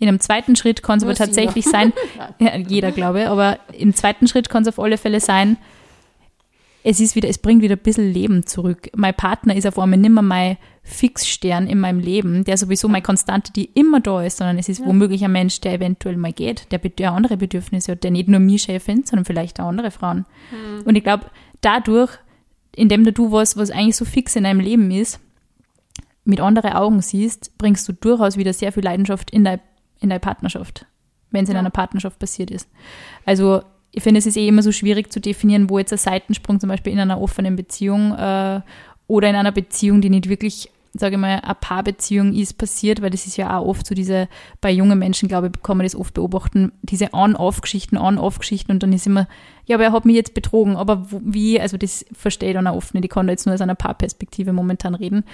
[0.00, 1.92] In einem zweiten Schritt kann es aber tatsächlich sein,
[2.40, 5.58] ja, jeder glaube ich, aber im zweiten Schritt kann es auf alle Fälle sein,
[6.84, 8.90] es ist wieder, es bringt wieder ein bisschen Leben zurück.
[8.96, 13.02] Mein Partner ist auf einmal nicht mehr mein Fixstern in meinem Leben, der sowieso meine
[13.02, 16.72] Konstante, die immer da ist, sondern es ist womöglich ein Mensch, der eventuell mal geht,
[16.72, 19.92] der, der andere Bedürfnisse hat, der nicht nur mich schön findet, sondern vielleicht auch andere
[19.92, 20.26] Frauen.
[20.84, 21.26] Und ich glaube,
[21.60, 22.10] dadurch,
[22.74, 25.20] indem du was, was eigentlich so fix in deinem Leben ist,
[26.24, 29.60] mit anderen Augen siehst, bringst du durchaus wieder sehr viel Leidenschaft in deine
[30.00, 30.84] in deine Partnerschaft,
[31.30, 31.60] wenn es in Ja.
[31.60, 32.68] einer Partnerschaft passiert ist.
[33.24, 33.62] Also
[33.92, 36.70] ich finde, es ist eh immer so schwierig zu definieren, wo jetzt ein Seitensprung zum
[36.70, 38.60] Beispiel in einer offenen Beziehung äh,
[39.06, 43.10] oder in einer Beziehung, die nicht wirklich, sage ich mal, eine Paarbeziehung ist, passiert, weil
[43.10, 44.28] das ist ja auch oft so diese,
[44.62, 48.94] bei jungen Menschen, glaube ich, kann man das oft beobachten, diese On-Off-Geschichten, On-Off-Geschichten und dann
[48.94, 49.28] ist immer,
[49.66, 52.76] ja, aber er hat mich jetzt betrogen, aber wie, also das verstehe ich dann auch
[52.76, 55.24] oft nicht, ich kann da jetzt nur aus einer Paarperspektive momentan reden.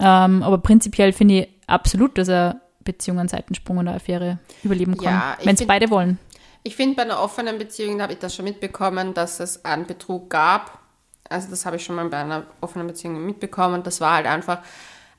[0.00, 4.96] Ähm, aber prinzipiell finde ich absolut, dass eine Beziehung einen Seitensprung oder eine Affäre überleben
[4.96, 6.18] kann, Ja, wenn es beide wollen.
[6.66, 10.30] Ich finde, bei einer offenen Beziehung habe ich das schon mitbekommen, dass es einen Betrug
[10.30, 10.80] gab.
[11.28, 13.82] Also das habe ich schon mal bei einer offenen Beziehung mitbekommen.
[13.82, 14.60] Das war halt einfach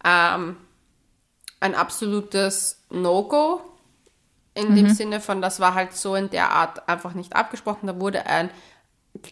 [0.03, 0.57] ähm,
[1.59, 3.61] ein absolutes No-Go.
[4.55, 7.87] In dem Sinne von, das war halt so in der Art einfach nicht abgesprochen.
[7.87, 8.49] Da wurde ein,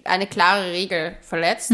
[0.03, 1.71] eine klare Regel verletzt.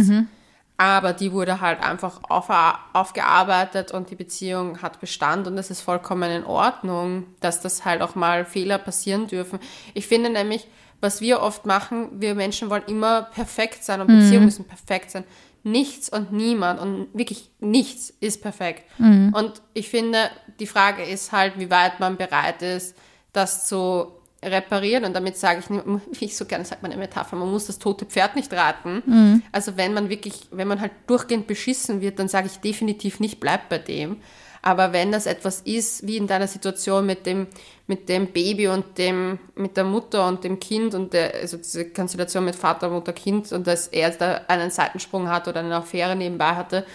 [0.81, 2.47] Aber die wurde halt einfach auf,
[2.93, 8.01] aufgearbeitet und die Beziehung hat Bestand und es ist vollkommen in Ordnung, dass das halt
[8.01, 9.59] auch mal Fehler passieren dürfen.
[9.93, 10.69] Ich finde nämlich,
[11.01, 15.25] was wir oft machen, wir Menschen wollen immer perfekt sein und Beziehungen müssen perfekt sein.
[15.63, 18.89] Nichts und niemand und wirklich nichts ist perfekt.
[19.33, 20.29] Und ich finde,
[20.61, 22.95] die Frage ist halt, wie weit man bereit ist,
[23.33, 25.05] das zu reparieren.
[25.05, 25.69] Und damit sage ich,
[26.19, 29.03] wie ich so gerne sage, meine Metapher, man muss das tote Pferd nicht reiten.
[29.51, 33.39] Also wenn man wirklich, wenn man halt durchgehend beschissen wird, dann sage ich definitiv nicht,
[33.39, 34.17] bleib bei dem.
[34.61, 37.47] Aber wenn das etwas ist, wie in deiner Situation mit dem,
[37.87, 41.89] mit dem Baby und dem, mit der Mutter und dem Kind und der, also diese
[41.89, 46.15] Konstellation mit Vater, Mutter, Kind und dass er da einen Seitensprung hat oder eine Affäre
[46.15, 46.85] nebenbei hatte,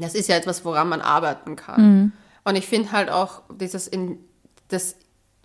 [0.00, 2.12] das ist ja etwas, woran man arbeiten kann.
[2.44, 4.18] Und ich finde halt auch, dieses in,
[4.68, 4.96] das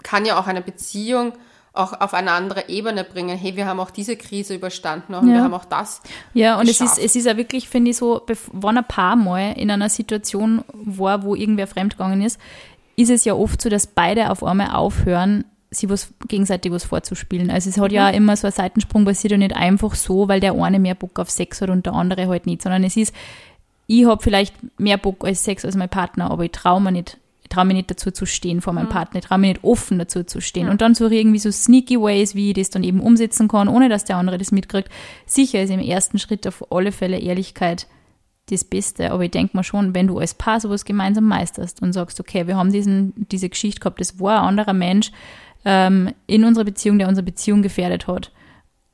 [0.04, 1.34] kann ja auch eine Beziehung
[1.76, 3.36] auch auf eine andere Ebene bringen.
[3.36, 5.34] Hey, wir haben auch diese Krise überstanden und Ja.
[5.36, 6.02] wir haben auch das.
[6.36, 7.00] Ja, und es ist, geschafft.
[7.04, 11.24] es ist ja wirklich, finde ich, so, wenn ein Paar mal in einer Situation war,
[11.24, 12.40] wo irgendwer fremdgegangen ist,
[12.96, 17.50] ist es ja oft so, dass beide auf einmal aufhören, sie was gegenseitig was vorzuspielen.
[17.50, 20.40] Also es hat ja auch immer so ein Seitensprung passiert und nicht einfach so, weil
[20.40, 23.16] der eine mehr Bock auf Sex hat und der andere halt nicht, sondern es ist,
[23.88, 27.18] ich habe vielleicht mehr Bock als Sex als mein Partner, aber ich traue mir nicht,
[27.18, 27.23] ich
[27.54, 30.24] traue mir nicht dazu zu stehen vor meinem Partner, ich traue mir nicht offen dazu
[30.24, 30.70] zu stehen.
[30.70, 33.68] Und dann suche ich irgendwie so sneaky ways, wie ich das dann eben umsetzen kann,
[33.68, 34.90] ohne dass der andere das mitkriegt.
[35.26, 37.88] Sicher ist im ersten Schritt auf alle Fälle Ehrlichkeit
[38.50, 41.94] das Beste, aber ich denke mal schon, wenn du als Paar sowas gemeinsam meisterst und
[41.94, 45.12] sagst, okay, wir haben diesen, diese Geschichte gehabt, das war ein anderer Mensch
[45.64, 48.32] ähm, in unserer Beziehung, der unsere Beziehung gefährdet hat,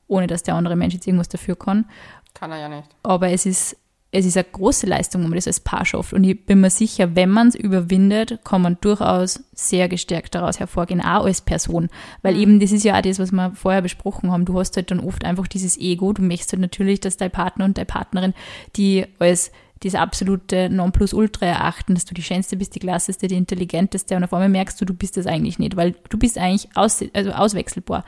[0.06, 1.84] ohne dass der andere Mensch jetzt irgendwas dafür kann
[2.32, 2.88] Kann er ja nicht.
[3.02, 3.76] aber es ist,
[4.12, 6.12] es ist eine große Leistung, wenn man das als Paar schafft.
[6.12, 10.58] Und ich bin mir sicher, wenn man es überwindet, kann man durchaus sehr gestärkt daraus
[10.58, 11.88] hervorgehen, auch als Person.
[12.22, 14.44] Weil eben, das ist ja auch das, was wir vorher besprochen haben.
[14.44, 16.12] Du hast halt dann oft einfach dieses Ego.
[16.12, 18.34] Du möchtest halt natürlich, dass dein Partner und deine Partnerin,
[18.74, 24.14] die als das absolute Nonplusultra erachten, dass du die schönste bist, die klasseste, die intelligenteste
[24.14, 27.02] und auf einmal merkst du, du bist das eigentlich nicht, weil du bist eigentlich aus,
[27.14, 28.04] also auswechselbar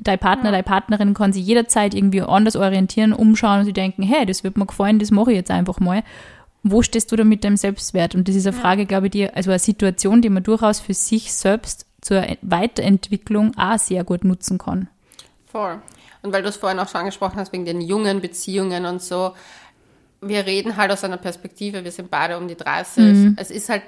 [0.00, 4.26] dein Partner, deine Partnerin kann sich jederzeit irgendwie anders orientieren, umschauen und sie denken, hey,
[4.26, 6.02] das wird mir gefallen, das mache ich jetzt einfach mal.
[6.62, 8.14] Wo stehst du da mit deinem Selbstwert?
[8.14, 10.94] Und das ist eine Frage, glaube ich, die, also eine Situation, die man durchaus für
[10.94, 14.88] sich selbst zur Weiterentwicklung auch sehr gut nutzen kann.
[15.46, 15.80] Voll.
[16.22, 19.34] Und weil du es vorhin auch schon angesprochen hast, wegen den jungen Beziehungen und so,
[20.20, 23.32] wir reden halt aus einer Perspektive, wir sind beide um die 30.
[23.36, 23.82] Es ist halt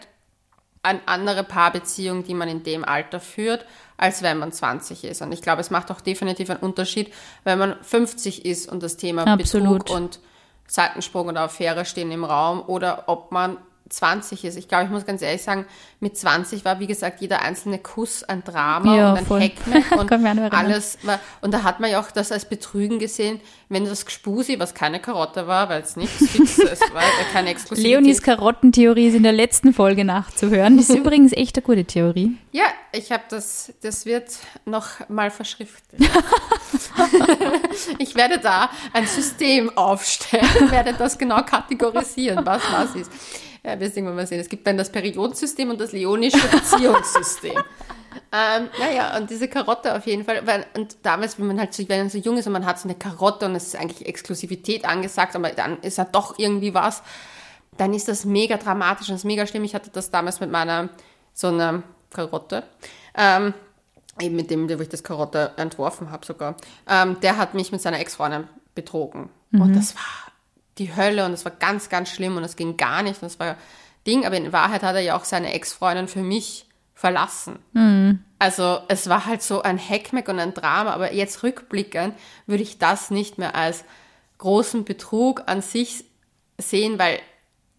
[0.83, 3.65] eine andere Paarbeziehung, die man in dem Alter führt,
[3.97, 5.23] als wenn man 20 ist.
[5.23, 7.13] Und ich glaube, es macht auch definitiv einen Unterschied,
[7.45, 9.85] wenn man 50 ist und das Thema Absolut.
[9.85, 10.21] Betrug und
[10.67, 13.59] Seitensprung oder Affäre stehen im Raum oder ob man
[13.93, 14.57] 20 ist.
[14.57, 15.67] Ich glaube, ich muss ganz ehrlich sagen,
[16.01, 19.41] mit 20 war, wie gesagt, jeder einzelne Kuss ein Drama Ja, und ein voll.
[19.41, 20.11] Heckmeck und
[20.53, 20.99] alles.
[21.03, 24.75] War, und da hat man ja auch das als Betrügen gesehen, wenn das Gspusi, was
[24.75, 27.93] keine Karotte war, weil es nichts fix ist, weil äh, keine Exklusivität.
[28.01, 30.77] Leonis Karottentheorie ist in der letzten Folge nachzuhören.
[30.77, 32.37] Das ist übrigens echt eine gute Theorie.
[32.51, 34.31] Ja, ich habe das, das wird
[34.65, 36.11] noch mal verschriftlicht.
[37.99, 43.11] ich werde da ein System aufstellen, werde das genau kategorisieren, was was ist.
[43.65, 44.41] Ja, wir sehen mal sehen.
[44.41, 47.57] Es gibt dann das Periodensystem und das leonische Beziehungssystem.
[48.33, 50.43] ähm, naja, und diese Karotte auf jeden Fall.
[50.75, 52.89] Und damals, wenn man halt so, wenn man so jung ist und man hat so
[52.89, 57.03] eine Karotte und es ist eigentlich Exklusivität angesagt, aber dann ist ja doch irgendwie was,
[57.77, 59.63] dann ist das mega dramatisch und ist mega schlimm.
[59.63, 60.89] Ich hatte das damals mit meiner,
[61.33, 62.65] so einer Karotte,
[63.17, 63.55] ähm,
[64.21, 66.57] eben mit dem, wo ich das Karotte entworfen habe sogar,
[66.89, 69.31] ähm, der hat mich mit seiner Ex-Freundin betrogen.
[69.53, 70.32] Und das war
[70.79, 73.39] die Hölle und das war ganz, ganz schlimm und das ging gar nicht und das
[73.39, 73.57] war
[74.07, 77.59] Ding, aber in Wahrheit hat er ja auch seine Ex-Freundin für mich verlassen.
[78.39, 82.15] Also es war halt so ein Heckmeck und ein Drama, aber jetzt rückblickend
[82.47, 83.85] würde ich das nicht mehr als
[84.39, 86.05] großen Betrug an sich
[86.59, 87.21] sehen, weil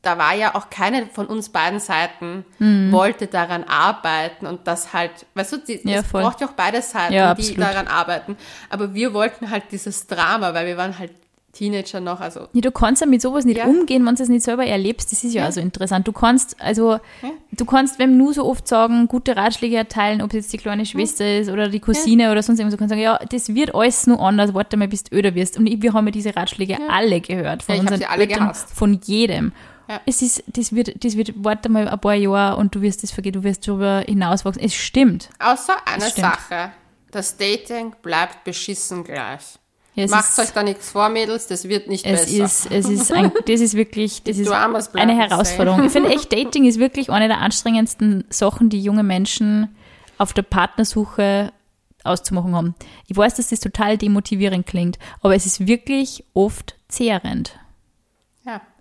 [0.01, 2.45] da war ja auch keine von uns beiden Seiten
[2.91, 6.81] wollte daran arbeiten und das halt, weißt du, die, Ja, es braucht ja auch beide
[6.81, 7.61] Seiten, Ja, die absolut.
[7.61, 8.37] daran arbeiten.
[8.69, 11.11] Aber wir wollten halt dieses Drama, weil wir waren halt
[11.53, 13.65] Teenager noch, also Ja, du kannst ja mit sowas nicht Ja.
[13.65, 15.11] umgehen, wenn du es nicht selber erlebst.
[15.11, 15.45] Das ist ja, Ja.
[15.45, 16.07] also interessant.
[16.07, 16.99] Du kannst, also,
[17.51, 20.85] du kannst, wenn nur so oft sagen, gute Ratschläge erteilen, ob es jetzt die kleine
[20.85, 24.07] Schwester ist oder die Cousine oder sonst irgendwas, du kannst sagen, ja, das wird alles
[24.07, 25.57] nur anders, warte mal, bis du öder wirst.
[25.57, 27.61] Und wir haben ja diese Ratschläge alle gehört.
[27.63, 28.69] Von Ja, ich unseren sie alle Eltern, gehasst.
[28.75, 29.51] von jedem.
[29.87, 29.99] Ja.
[30.07, 33.11] Es ist, das wird, das wird, warte mal ein paar Jahre und du wirst das
[33.11, 34.63] vergehen, du wirst darüber hinauswachsen.
[34.63, 35.29] Es stimmt.
[35.39, 36.09] außer eine.
[36.09, 36.71] Sache.
[37.11, 39.59] Das Dating bleibt beschissen gleich.
[39.95, 42.43] Ja, es Macht euch da nichts vor, Mädels, das wird nicht Es besser.
[42.45, 45.15] ist, es ist ein, das ist wirklich, das ist eine.
[45.15, 45.85] Herausforderung.
[45.85, 49.75] Ich finde echt, Dating ist wirklich eine der anstrengendsten Sachen, die junge Menschen
[50.17, 51.51] auf der Partnersuche
[52.03, 52.75] auszumachen haben.
[53.07, 57.59] Ich weiß, dass das total demotivierend klingt, aber es ist wirklich oft zehrend.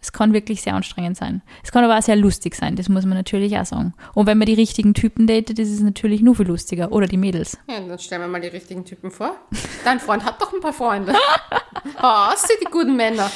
[0.02, 0.04] Ja.
[0.04, 1.42] Es kann wirklich sehr anstrengend sein.
[1.62, 3.94] Es kann aber auch sehr lustig sein, das muss man natürlich auch sagen.
[4.14, 6.90] Und wenn man die richtigen Typen datet, ist es natürlich nur viel lustiger.
[6.92, 7.56] Oder die Mädels.
[7.68, 9.36] ja, dann stellen wir mal die richtigen Typen vor.
[9.84, 11.14] Dein Freund hat doch ein paar Freunde.
[12.00, 13.28] Oh, sie die guten Männer.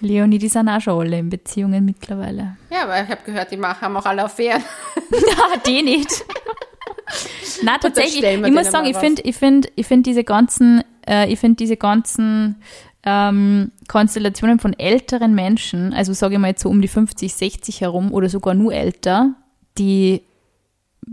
[0.00, 2.56] Leonie, die sind auch schon alle in Beziehungen mittlerweile.
[2.70, 4.62] Ja, aber ich habe gehört, die machen, haben auch alle Affären.
[5.12, 6.24] Ah, die nicht.
[7.62, 11.38] Na tatsächlich, ich muss sagen, ich finde, ich finde, ich finde diese ganzen, äh, ich
[11.38, 12.62] finde diese ganzen
[13.04, 17.80] ähm, Konstellationen von älteren Menschen, also sage ich mal jetzt so um die 50, 60
[17.80, 19.34] herum oder sogar nur älter,
[19.78, 20.22] die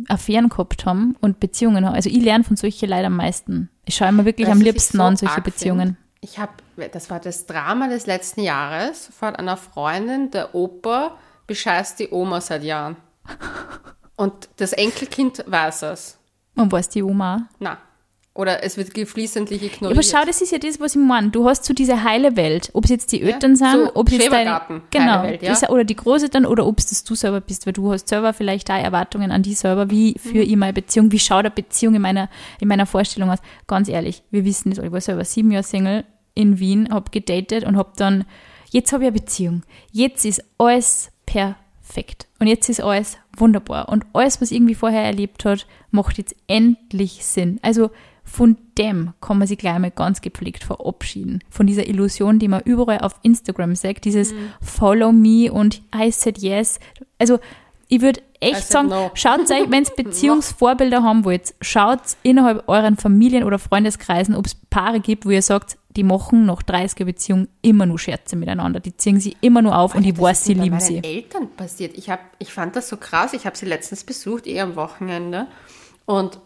[0.10, 1.96] Affären gehabt haben und Beziehungen haben.
[1.96, 3.70] Also ich lerne von solchen leider am meisten.
[3.86, 5.88] Ich schaue mir wirklich Weißt am liebsten so an, solche Beziehungen.
[5.88, 5.98] find?
[6.22, 6.52] Ich habe,
[6.92, 12.42] das war das Drama des letzten Jahres von einer Freundin, der Opa bescheißt die Oma
[12.42, 12.98] seit Jahren.
[14.16, 16.18] Und das Enkelkind weiß es.
[16.56, 17.48] Und was die Oma?
[17.60, 17.78] Na.
[18.38, 19.98] Oder es wird geflissentlich Ja, ignoriert.
[19.98, 21.30] aber schau, das ist ja das, was ich meine.
[21.32, 24.18] Du hast so diese heile Welt, ob es jetzt die Eltern sind, so ob es
[24.18, 25.70] jetzt deine, genau, Welt, ja.
[25.70, 28.70] oder die Großeltern oder ob es das du selber bist, weil du hast selber vielleicht
[28.70, 30.42] da Erwartungen an die selber, wie für Mhm.
[30.42, 32.30] ich meine Beziehung, wie schaut eine Beziehung in meiner,
[32.62, 33.40] in meiner Vorstellung aus.
[33.66, 34.84] Ganz ehrlich, wir wissen das.
[34.86, 36.04] Ich war selber sieben Jahre Single
[36.36, 38.24] in Wien, hab gedatet und hab dann,
[38.70, 39.64] jetzt habe ich eine Beziehung.
[39.92, 42.28] Jetzt ist alles perfekt.
[42.40, 43.90] Und jetzt ist alles wunderbar.
[43.90, 47.60] Und alles, was irgendwie vorher erlebt hat, macht jetzt endlich Sinn.
[47.64, 47.90] Also
[48.28, 51.40] von dem kann man sich gleich mal ganz gepflegt verabschieden.
[51.50, 54.50] Von dieser Illusion, die man überall auf Instagram sagt, dieses Mhm.
[54.62, 56.80] Follow me und I said yes.
[57.18, 57.40] Also
[57.88, 59.12] ich würde echt sagen, no.
[59.14, 64.56] schaut euch, wenn ihr Beziehungsvorbilder haben wollt, schaut innerhalb euren Familien- oder Freundeskreisen, ob es
[64.56, 68.82] Paare gibt, wo ihr sagt, die machen nach 30er Beziehung immer nur Scherze miteinander.
[68.82, 71.02] Die ziehen sie immer nur auf und ich weiß, sie lieben sie.
[71.02, 71.98] Eltern passiert.
[71.98, 73.34] Ich, hab, ich fand das so krass.
[73.34, 75.48] Ich habe sie letztens besucht, eh am Wochenende.
[76.06, 76.40] Und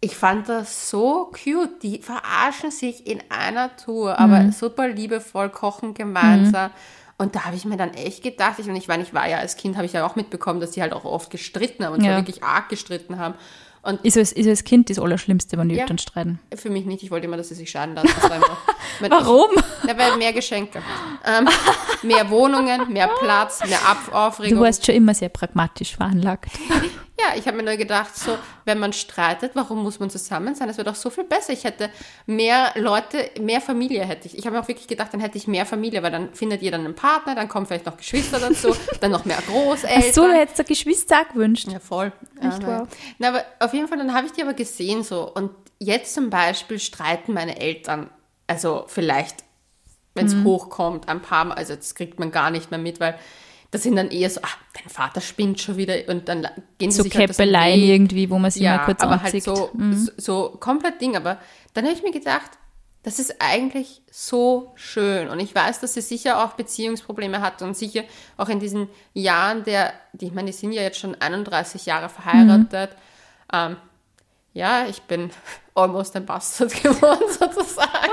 [0.00, 1.82] ich fand das so cute.
[1.82, 4.52] Die verarschen sich in einer Tour, aber Mhm.
[4.52, 6.70] super liebevoll, kochen gemeinsam.
[7.20, 9.38] Und da habe ich mir dann echt gedacht, ich, und ich meine, ich war ja
[9.38, 12.00] als Kind, habe ich ja auch mitbekommen, dass die halt auch oft gestritten haben und
[12.00, 12.16] zwar Ja.
[12.16, 13.34] wirklich arg gestritten haben.
[13.82, 15.82] Und Ist als, ist als Kind das Allerschlimmste, wenn die Ja.
[15.82, 16.38] Eltern streiten.
[16.54, 18.08] für mich nicht, ich wollte immer, dass sie sich scheiden lassen.
[19.00, 19.50] Mein- Warum?
[19.84, 20.80] Na, weil mehr Geschenke.
[21.24, 21.48] Ähm,
[22.02, 24.60] mehr Wohnungen, mehr Platz, mehr Ab Du Aufregung.
[24.60, 26.50] warst schon immer sehr pragmatisch veranlagt.
[27.20, 30.68] Ja, ich habe mir nur gedacht, so, wenn man streitet, warum muss man zusammen sein?
[30.68, 31.52] Es wäre doch so viel besser.
[31.52, 31.90] Ich hätte
[32.26, 34.38] mehr Leute, mehr Familie hätte ich.
[34.38, 36.70] Ich habe mir auch wirklich gedacht, dann hätte ich mehr Familie, weil dann findet ihr
[36.70, 40.02] dann einen Partner, dann kommen vielleicht noch Geschwister dazu, dann noch mehr Großeltern.
[40.08, 41.66] Ach so, du hättest dir Geschwister auch gewünscht.
[41.72, 42.12] Ja, voll.
[42.40, 42.86] Echt, wow.
[43.18, 45.28] Na, aber auf jeden Fall, dann habe ich die aber gesehen so.
[45.32, 45.50] Und
[45.80, 48.10] jetzt zum Beispiel streiten meine Eltern,
[48.46, 49.42] also vielleicht,
[50.14, 50.44] wenn es Mhm.
[50.44, 53.18] hochkommt, ein paar Mal, also das kriegt man gar nicht mehr mit, weil
[53.70, 56.46] das sind dann eher so, ah, dein Vater spinnt schon wieder und dann
[56.78, 59.46] gehen sie So sich halt das irgendwie, wo man sich ja, mal kurz aber anzieht.
[59.46, 61.16] halt so, so, so komplett Ding.
[61.16, 61.38] Aber
[61.74, 62.52] dann habe ich mir gedacht,
[63.02, 65.28] das ist eigentlich so schön.
[65.28, 68.04] Und ich weiß, dass sie sicher auch Beziehungsprobleme hat und sicher
[68.36, 72.08] auch in diesen Jahren der, die, ich meine, die sind ja jetzt schon 31 Jahre
[72.08, 72.90] verheiratet.
[73.52, 73.76] Ähm,
[74.54, 75.30] ja, ich bin
[75.74, 78.10] almost ein Bastard geworden, sozusagen.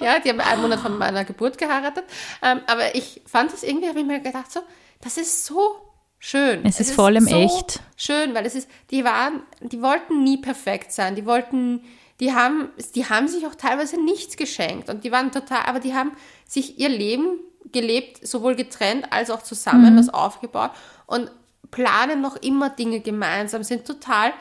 [0.00, 2.04] ja, die haben einen Monat von meiner Geburt geheiratet.
[2.42, 4.60] Ähm, aber ich fand es irgendwie, habe ich mir gedacht, so,
[5.00, 5.76] das ist so
[6.18, 6.64] schön.
[6.64, 7.80] Es ist vor allem so echt.
[7.96, 11.14] Schön, weil es ist, die waren, die wollten nie perfekt sein.
[11.14, 11.82] Die wollten,
[12.20, 15.94] die haben, die haben sich auch teilweise nichts geschenkt und die waren total, aber die
[15.94, 16.12] haben
[16.46, 17.38] sich ihr Leben
[17.72, 19.96] gelebt, sowohl getrennt als auch zusammen, Mhm.
[19.98, 20.70] das aufgebaut
[21.06, 21.30] und
[21.70, 24.32] planen noch immer Dinge gemeinsam, sind total,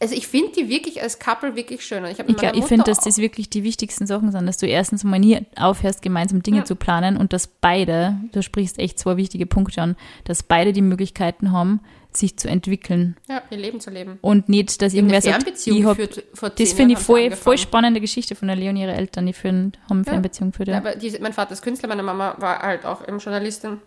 [0.00, 2.04] also ich finde die wirklich als Couple wirklich schön.
[2.04, 5.04] Und ich Ich, ich finde, dass das wirklich die wichtigsten Sachen sind, dass du erstens
[5.04, 6.64] mal nie aufhörst, gemeinsam Dinge Ja.
[6.64, 10.82] zu planen und dass beide, du sprichst echt zwei wichtige Punkte an, dass beide die
[10.82, 11.80] Möglichkeiten haben,
[12.12, 13.16] sich zu entwickeln.
[13.28, 14.18] ja, ihr Leben zu leben.
[14.22, 17.42] Und nicht, dass irgendwer sagt, ich hab, geführt vor das finde ich voll, angefangen.
[17.42, 20.12] voll spannende Geschichte von der Lea und ihre Eltern, die führen, haben eine Ja.
[20.12, 20.86] Fernbeziehung für Ja, die.
[20.88, 23.80] aber die, mein Vater ist Künstler, meine Mama war halt auch eben Journalistin,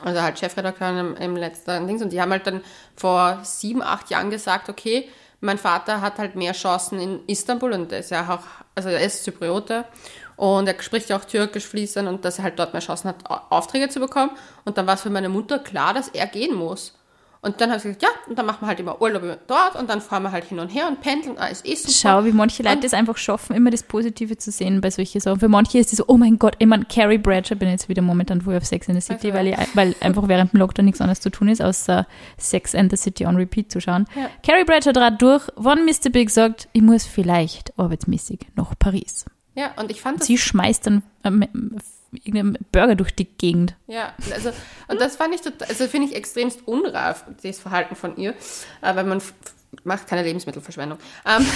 [0.00, 2.02] also halt Chefredakteurin im, im letzten Dings.
[2.02, 2.60] Und die haben halt dann
[2.94, 5.06] vor sieben, acht Jahren gesagt, okay,
[5.46, 8.40] mein Vater hat halt mehr Chancen in Istanbul und er ist ja auch,
[8.74, 9.84] also er ist Zypriote
[10.36, 13.30] und er spricht ja auch Türkisch fließend und dass er halt dort mehr Chancen hat,
[13.30, 14.32] Au- Aufträge zu bekommen.
[14.66, 16.94] Und dann war es für meine Mutter klar, dass er gehen muss.
[17.46, 19.88] Und dann habe ich gesagt, ja, und dann machen wir halt immer Urlaub dort und
[19.88, 21.94] dann fahren wir halt hin und her und pendeln, alles ist super.
[22.18, 25.20] Schau, wie manche Leute Und- das einfach schaffen, immer das Positive zu sehen bei solchen
[25.20, 25.38] Sachen.
[25.38, 28.02] Für manche ist es so, oh mein Gott, ich meine, Carrie Bradshaw, bin jetzt wieder
[28.02, 30.84] momentan voll auf Sex in the City, Also, weil, ich, weil einfach während dem Lockdown
[30.86, 34.06] nichts anderes zu tun ist, außer Sex and the City on Repeat zu schauen.
[34.16, 34.28] Ja.
[34.44, 36.10] Carrie Bradshaw trat durch, wann Mr.
[36.10, 39.24] Big sagt, ich muss vielleicht arbeitsmäßig nach Paris.
[39.54, 41.46] Ja, und ich fand das Sie schmeißt dann ähm,
[42.16, 43.74] irgendeinen Burger durch die Gegend.
[43.86, 44.50] Ja, also,
[44.88, 48.30] und das fand ich total, also finde ich extremst unreif, das Verhalten von ihr,
[48.82, 49.22] äh, weil man
[49.84, 50.98] macht keine Lebensmittelverschwendung.
[51.26, 51.46] Ähm,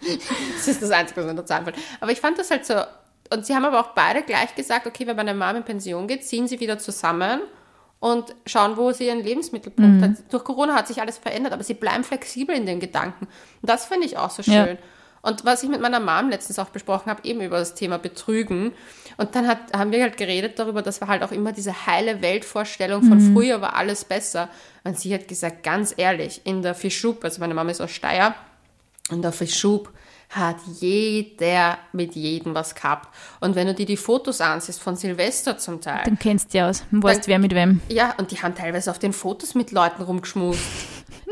[0.56, 1.76] das ist das Einzige, was mir dazu einfällt.
[2.00, 2.74] Aber ich fand das halt so,
[3.32, 6.24] und sie haben aber auch beide gleich gesagt, okay, wenn meine Mama in Pension geht,
[6.24, 7.40] ziehen sie wieder zusammen
[8.00, 10.32] und schauen, wo sie ihren Lebensmittelpunkt hat.
[10.32, 13.26] Durch Corona hat sich alles verändert, aber sie bleiben flexibel in den Gedanken.
[13.26, 14.52] Und das finde ich auch so schön.
[14.54, 14.76] Ja.
[15.22, 18.72] Und was ich mit meiner Mom letztens auch besprochen habe, eben über das Thema Betrügen.
[19.16, 22.20] Und dann hat, haben wir halt geredet darüber, dass wir halt auch immer diese heile
[22.22, 24.48] Weltvorstellung von früher war alles besser.
[24.82, 28.34] Und sie hat gesagt, ganz ehrlich, in der Fischub, also meine Mama ist aus Steyr,
[29.10, 29.90] in der Fischub
[30.30, 33.14] hat jeder mit jedem was gehabt.
[33.40, 36.68] Und wenn du dir die Fotos ansiehst von Silvester zum Teil, Dann kennst du ja
[36.70, 37.80] aus, weißt Dann- wer mit wem.
[37.90, 40.60] ja, und die haben teilweise auf den Fotos mit Leuten rumgeschmust.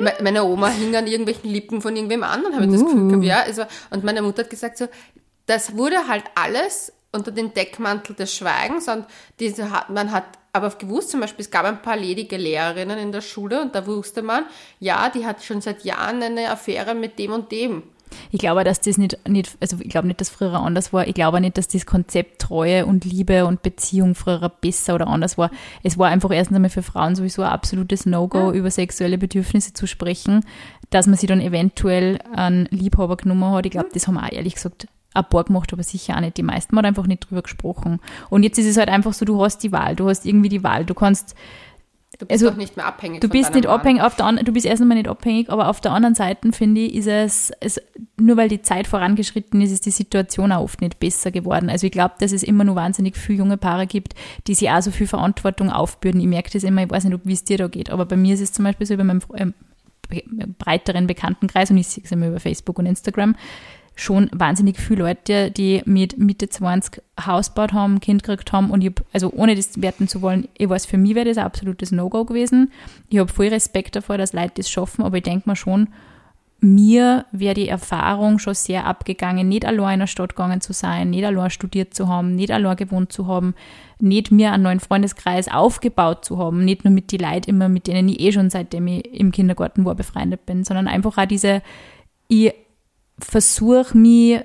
[0.00, 3.24] Me- Meine Oma hing an irgendwelchen Lippen von irgendwem anderen, habe ich das Gefühl gehabt.
[3.24, 4.86] Ja, also, und meine Mutter hat gesagt so,
[5.46, 9.04] das wurde halt alles unter den Deckmantel des Schweigens und
[9.40, 13.12] diese hat, man hat aber gewusst, zum Beispiel, es gab ein paar ledige Lehrerinnen in
[13.12, 14.46] der Schule und da wusste man,
[14.80, 17.82] ja, die hat schon seit Jahren eine Affäre mit dem und dem.
[18.30, 21.06] Ich glaube, dass das nicht, nicht also ich glaube nicht, dass früher anders war.
[21.06, 25.38] Ich glaube nicht, dass das Konzept Treue und Liebe und Beziehung früher besser oder anders
[25.38, 25.50] war.
[25.82, 29.86] Es war einfach erstens einmal für Frauen sowieso ein absolutes No-Go, über sexuelle Bedürfnisse zu
[29.86, 30.44] sprechen,
[30.90, 33.66] dass man sie dann eventuell einen Liebhaber genommen hat.
[33.66, 36.42] Ich glaube, das haben auch ehrlich gesagt ein paar gemacht, aber sicher auch nicht die
[36.42, 36.74] meisten.
[36.74, 38.00] Man hat einfach nicht drüber gesprochen.
[38.28, 40.62] Und jetzt ist es halt einfach so, du hast die Wahl, du hast irgendwie die
[40.62, 40.84] Wahl.
[40.84, 41.34] Du kannst
[42.18, 43.78] Du bist Also, doch nicht mehr abhängig Du bist nicht Mann.
[43.78, 46.82] abhängig, auf der du bist erst einmal nicht abhängig, aber auf der anderen Seite finde
[46.82, 47.80] ich, ist es, es,
[48.18, 51.70] nur weil die Zeit vorangeschritten ist, ist die Situation auch oft nicht besser geworden.
[51.70, 54.14] Also ich glaube, dass es immer nur wahnsinnig viele junge Paare gibt,
[54.48, 56.20] die sich auch so viel Verantwortung aufbürden.
[56.20, 58.16] Ich merke das immer, ich weiß nicht, ob- wie es dir da geht, aber bei
[58.16, 59.20] mir ist es zum Beispiel so, bei meinem
[60.08, 60.24] be-
[60.58, 63.36] breiteren Bekanntenkreis und ich sehe es immer über Facebook und Instagram,
[64.00, 68.80] schon wahnsinnig viele Leute, die mit Mitte 20 Haus gebaut haben, Kind gekriegt haben und
[68.82, 71.44] ich, hab- also ohne das werten zu wollen, ich weiß, für mich wäre das ein
[71.44, 72.72] absolutes No-Go gewesen.
[73.08, 75.88] Ich habe voll Respekt davor, dass Leute das schaffen, aber ich denke mir schon,
[76.62, 81.08] mir wäre die Erfahrung schon sehr abgegangen, nicht allein in einer Stadt gegangen zu sein,
[81.10, 83.54] nicht allein studiert zu haben, nicht allein gewohnt zu haben,
[83.98, 87.86] nicht mir einen neuen Freundeskreis aufgebaut zu haben, nicht nur mit die Leuten immer, mit
[87.86, 91.62] denen ich eh schon seitdem ich im Kindergarten war, befreundet bin, sondern einfach auch diese,
[92.28, 92.52] ich
[93.20, 94.40] versuche mich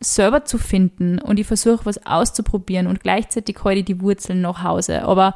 [0.00, 5.02] selber zu finden und ich versuche was auszuprobieren und gleichzeitig ich die Wurzeln nach Hause.
[5.02, 5.34] Aber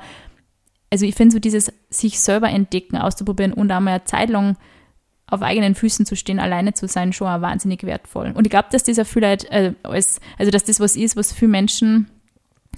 [0.90, 4.56] also ich finde so dieses sich selber entdecken, auszuprobieren und auch mal eine Zeit lang
[5.26, 8.32] auf eigenen Füßen zu stehen, alleine zu sein, schon auch wahnsinnig wertvoll.
[8.34, 11.32] Und ich glaube, dass das auch vielleicht, äh, als, also dass das was ist, was
[11.32, 12.10] viele Menschen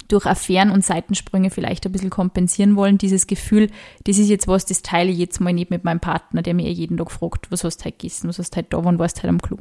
[0.09, 2.97] durch Affären und Seitensprünge vielleicht ein bisschen kompensieren wollen.
[2.97, 3.69] Dieses Gefühl,
[4.03, 6.67] das ist jetzt was, das teile ich jetzt mal nicht mit meinem Partner, der mir
[6.67, 8.99] eh jeden Tag fragt, was hast du heute gegessen, was hast du heute da, wann
[8.99, 9.57] warst du heute am Klo.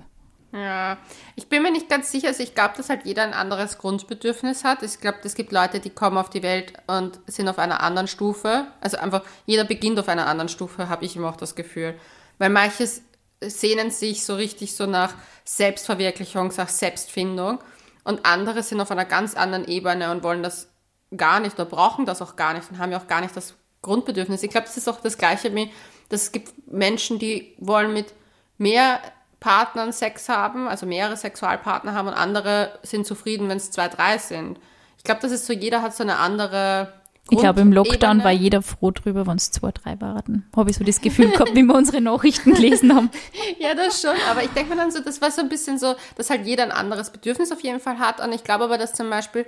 [0.53, 0.99] Ja,
[1.37, 2.29] ich bin mir nicht ganz sicher.
[2.29, 4.83] Also ich glaube, dass halt jeder ein anderes Grundbedürfnis hat.
[4.83, 8.09] Ich glaube, es gibt Leute, die kommen auf die Welt und sind auf einer anderen
[8.09, 8.67] Stufe.
[8.81, 11.95] Also einfach, jeder beginnt auf einer anderen Stufe, habe ich immer auch das Gefühl.
[12.39, 13.03] Weil manches
[13.41, 17.61] sehnen sich so richtig so nach Selbstverwirklichung, nach Selbstfindung.
[18.03, 20.69] Und andere sind auf einer ganz anderen Ebene und wollen das
[21.17, 23.55] gar nicht oder brauchen das auch gar nicht und haben ja auch gar nicht das
[23.83, 24.43] Grundbedürfnis.
[24.43, 25.71] Ich glaube, das ist auch das Gleiche wie,
[26.09, 28.15] dass es gibt Menschen, die wollen mit
[28.59, 29.01] mehr
[29.41, 34.19] Partnern Sex haben, also mehrere Sexualpartner haben und andere sind zufrieden, wenn es zwei, drei
[34.19, 34.61] sind.
[34.99, 36.93] Ich glaube, das ist so, jeder hat so eine andere.
[37.31, 40.49] Ich glaube, im Lockdown war jeder froh drüber, wenn es zwei, drei waren.
[40.55, 43.11] Habe ich so das Gefühl gehabt, wie wir unsere Nachrichten gelesen haben.
[43.59, 44.17] ja, das schon.
[44.31, 46.65] Aber ich denke mir dann so, das war so ein bisschen so, dass halt jeder
[46.65, 48.21] ein anderes Bedürfnis auf jeden Fall hat.
[48.21, 49.47] Und ich glaube aber, dass zum Beispiel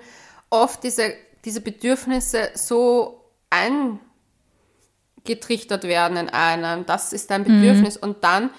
[0.49, 1.13] oft diese,
[1.45, 3.21] diese Bedürfnisse so
[3.51, 6.87] eingetrichtert werden in einem.
[6.87, 7.97] Das ist dein Bedürfnis.
[7.97, 8.09] Mhm.
[8.09, 8.51] Und dann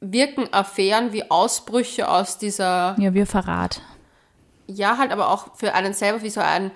[0.00, 2.96] wirken Affären wie Ausbrüche aus dieser.
[2.98, 3.80] Ja, wie Verrat.
[4.66, 6.70] Ja, halt aber auch für einen selber wie so ein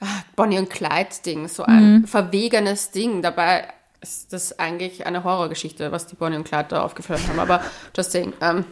[0.00, 2.06] ach, Bonnie und Clyde-Ding, so ein mhm.
[2.06, 3.22] verwegenes Ding.
[3.22, 3.68] Dabei
[4.00, 7.38] ist das eigentlich eine Horrorgeschichte, was die Bonnie und Clyde da aufgeführt haben.
[7.38, 7.62] Aber
[7.96, 8.32] just saying.
[8.40, 8.64] Ähm,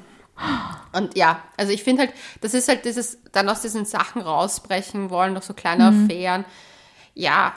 [0.92, 5.10] und ja, also ich finde halt, das ist halt dieses, dann aus diesen Sachen rausbrechen
[5.10, 6.04] wollen, noch so kleine mhm.
[6.04, 6.44] Affären.
[7.14, 7.54] Ja,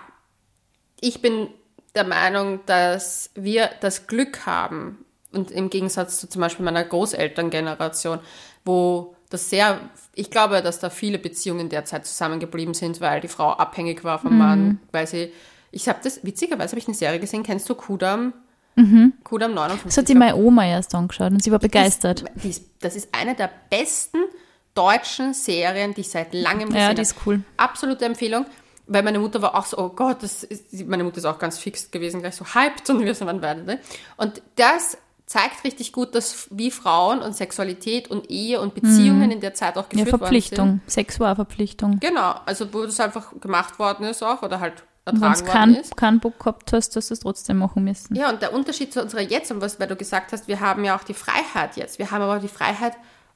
[1.02, 1.50] ich bin
[1.95, 5.04] der Meinung, dass wir das Glück haben,
[5.38, 8.20] und im Gegensatz zu zum Beispiel meiner Großelterngeneration,
[8.66, 9.80] wo das sehr,
[10.14, 14.34] ich glaube, dass da viele Beziehungen derzeit zusammengeblieben sind, weil die Frau abhängig war vom
[14.34, 14.38] mhm.
[14.38, 15.32] Mann, weil sie,
[15.72, 18.34] ich habe das, witzigerweise habe ich eine Serie gesehen, kennst du Kudam?
[18.76, 19.14] Mhm.
[19.24, 19.86] Kudam 59.
[19.86, 22.26] Das hat sie meine Oma erst angeschaut und sie war begeistert.
[22.36, 24.20] Die ist, das ist eine der besten
[24.76, 26.90] deutschen Serien, die ich seit langem gesehen habe.
[26.90, 27.42] Ja, die ist cool.
[27.58, 28.46] Absolute Empfehlung
[28.88, 31.60] weil meine Mutter war auch so, oh Gott, das ist, meine Mutter ist auch ganz
[31.60, 33.66] fix gewesen, gleich so hyped und wir sind wann werden.
[33.66, 33.80] Ne?
[34.16, 34.98] Und das
[35.28, 39.32] zeigt richtig gut, dass wie Frauen und Sexualität und Ehe und Beziehungen mhm.
[39.32, 40.92] in der Zeit auch geführt ja, Verpflichtung, worden sind.
[40.92, 42.00] Sexualverpflichtung.
[42.00, 45.98] Genau, also wo das einfach gemacht worden ist auch oder halt ertragen worden kein, ist.
[45.98, 48.16] keinen Bock gehabt hast, dass du es trotzdem machen müssen.
[48.16, 50.86] Ja, und der Unterschied zu unserer jetzt und was, weil du gesagt hast, wir haben
[50.86, 52.00] ja auch die Freiheit jetzt.
[52.00, 52.94] Wir haben aber die Freiheit,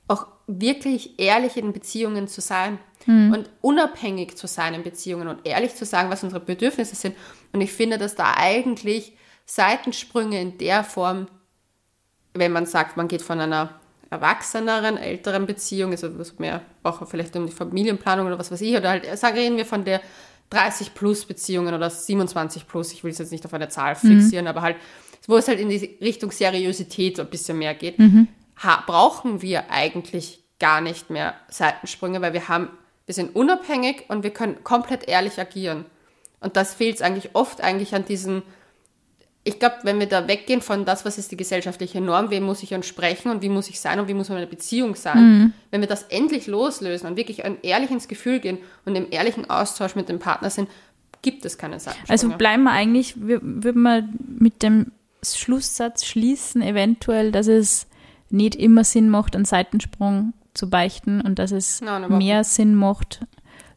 [0.07, 3.33] auch wirklich ehrlich in Beziehungen zu sein mhm.
[3.33, 7.15] und unabhängig zu sein in Beziehungen und ehrlich zu sagen, was unsere Bedürfnisse sind.
[7.53, 9.13] Und ich finde, dass da eigentlich
[9.45, 11.27] Seitensprünge in der Form
[12.33, 17.45] wenn man sagt, man geht von einer erwachseneren, älteren Beziehung, also mehr auch vielleicht um
[17.45, 20.01] die Familienplanung oder was weiß ich, oder halt, sagen reden wir von der
[20.49, 24.45] 30 plus Beziehungen oder 27 plus, ich will es jetzt nicht auf eine Zahl fixieren,
[24.45, 24.49] mhm.
[24.49, 24.75] aber halt,
[25.27, 28.27] wo es halt in die Richtung Seriosität so ein bisschen mehr geht, mhm.
[28.85, 32.69] brauchen wir eigentlich gar nicht mehr Seitensprünge, weil wir haben,
[33.05, 35.85] wir sind unabhängig und wir können komplett ehrlich agieren.
[36.41, 38.43] Und das fehlt es eigentlich oft eigentlich an diesen
[39.43, 42.61] ich glaube, wenn wir da weggehen von das, was ist die gesellschaftliche Norm, wem muss
[42.61, 45.53] ich entsprechen und wie muss ich sein und wie muss meine Beziehung sein, mhm.
[45.71, 49.95] wenn wir das endlich loslösen und wirklich ehrlich ins Gefühl gehen und im ehrlichen Austausch
[49.95, 50.69] mit dem Partner sind,
[51.23, 51.99] gibt es keine Sachen.
[52.07, 54.91] Also bleiben wir eigentlich, würden wir mit dem
[55.23, 57.87] Schlusssatz schließen, eventuell, dass es
[58.29, 63.21] nicht immer Sinn macht, einen Seitensprung zu beichten und dass es Nein, mehr Sinn macht,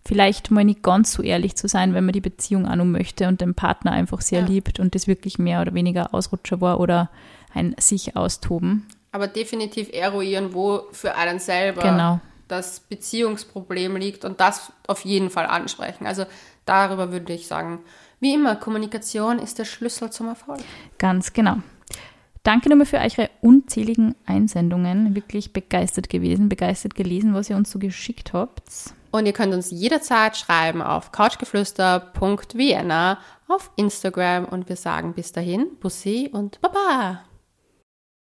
[0.06, 3.28] vielleicht mal nicht ganz so ehrlich zu sein, wenn man die Beziehung auch noch möchte
[3.28, 4.46] und den Partner einfach sehr ja.
[4.46, 7.10] liebt und das wirklich mehr oder weniger Ausrutscher war oder
[7.54, 8.86] ein sich austoben.
[9.12, 12.20] Aber definitiv eruieren, wo für einen selber genau.
[12.48, 16.06] das Beziehungsproblem liegt und das auf jeden Fall ansprechen.
[16.06, 16.26] Also
[16.66, 17.80] darüber würde ich sagen,
[18.20, 20.60] wie immer, Kommunikation ist der Schlüssel zum Erfolg.
[20.98, 21.58] Ganz genau.
[22.42, 25.14] Danke nochmal für eure unzähligen Einsendungen.
[25.14, 28.62] Wirklich begeistert gewesen, begeistert gelesen, was ihr uns so geschickt habt.
[29.14, 35.76] Und ihr könnt uns jederzeit schreiben auf couchgeflüster.vienna auf Instagram und wir sagen bis dahin
[35.78, 37.20] Bussi und Baba.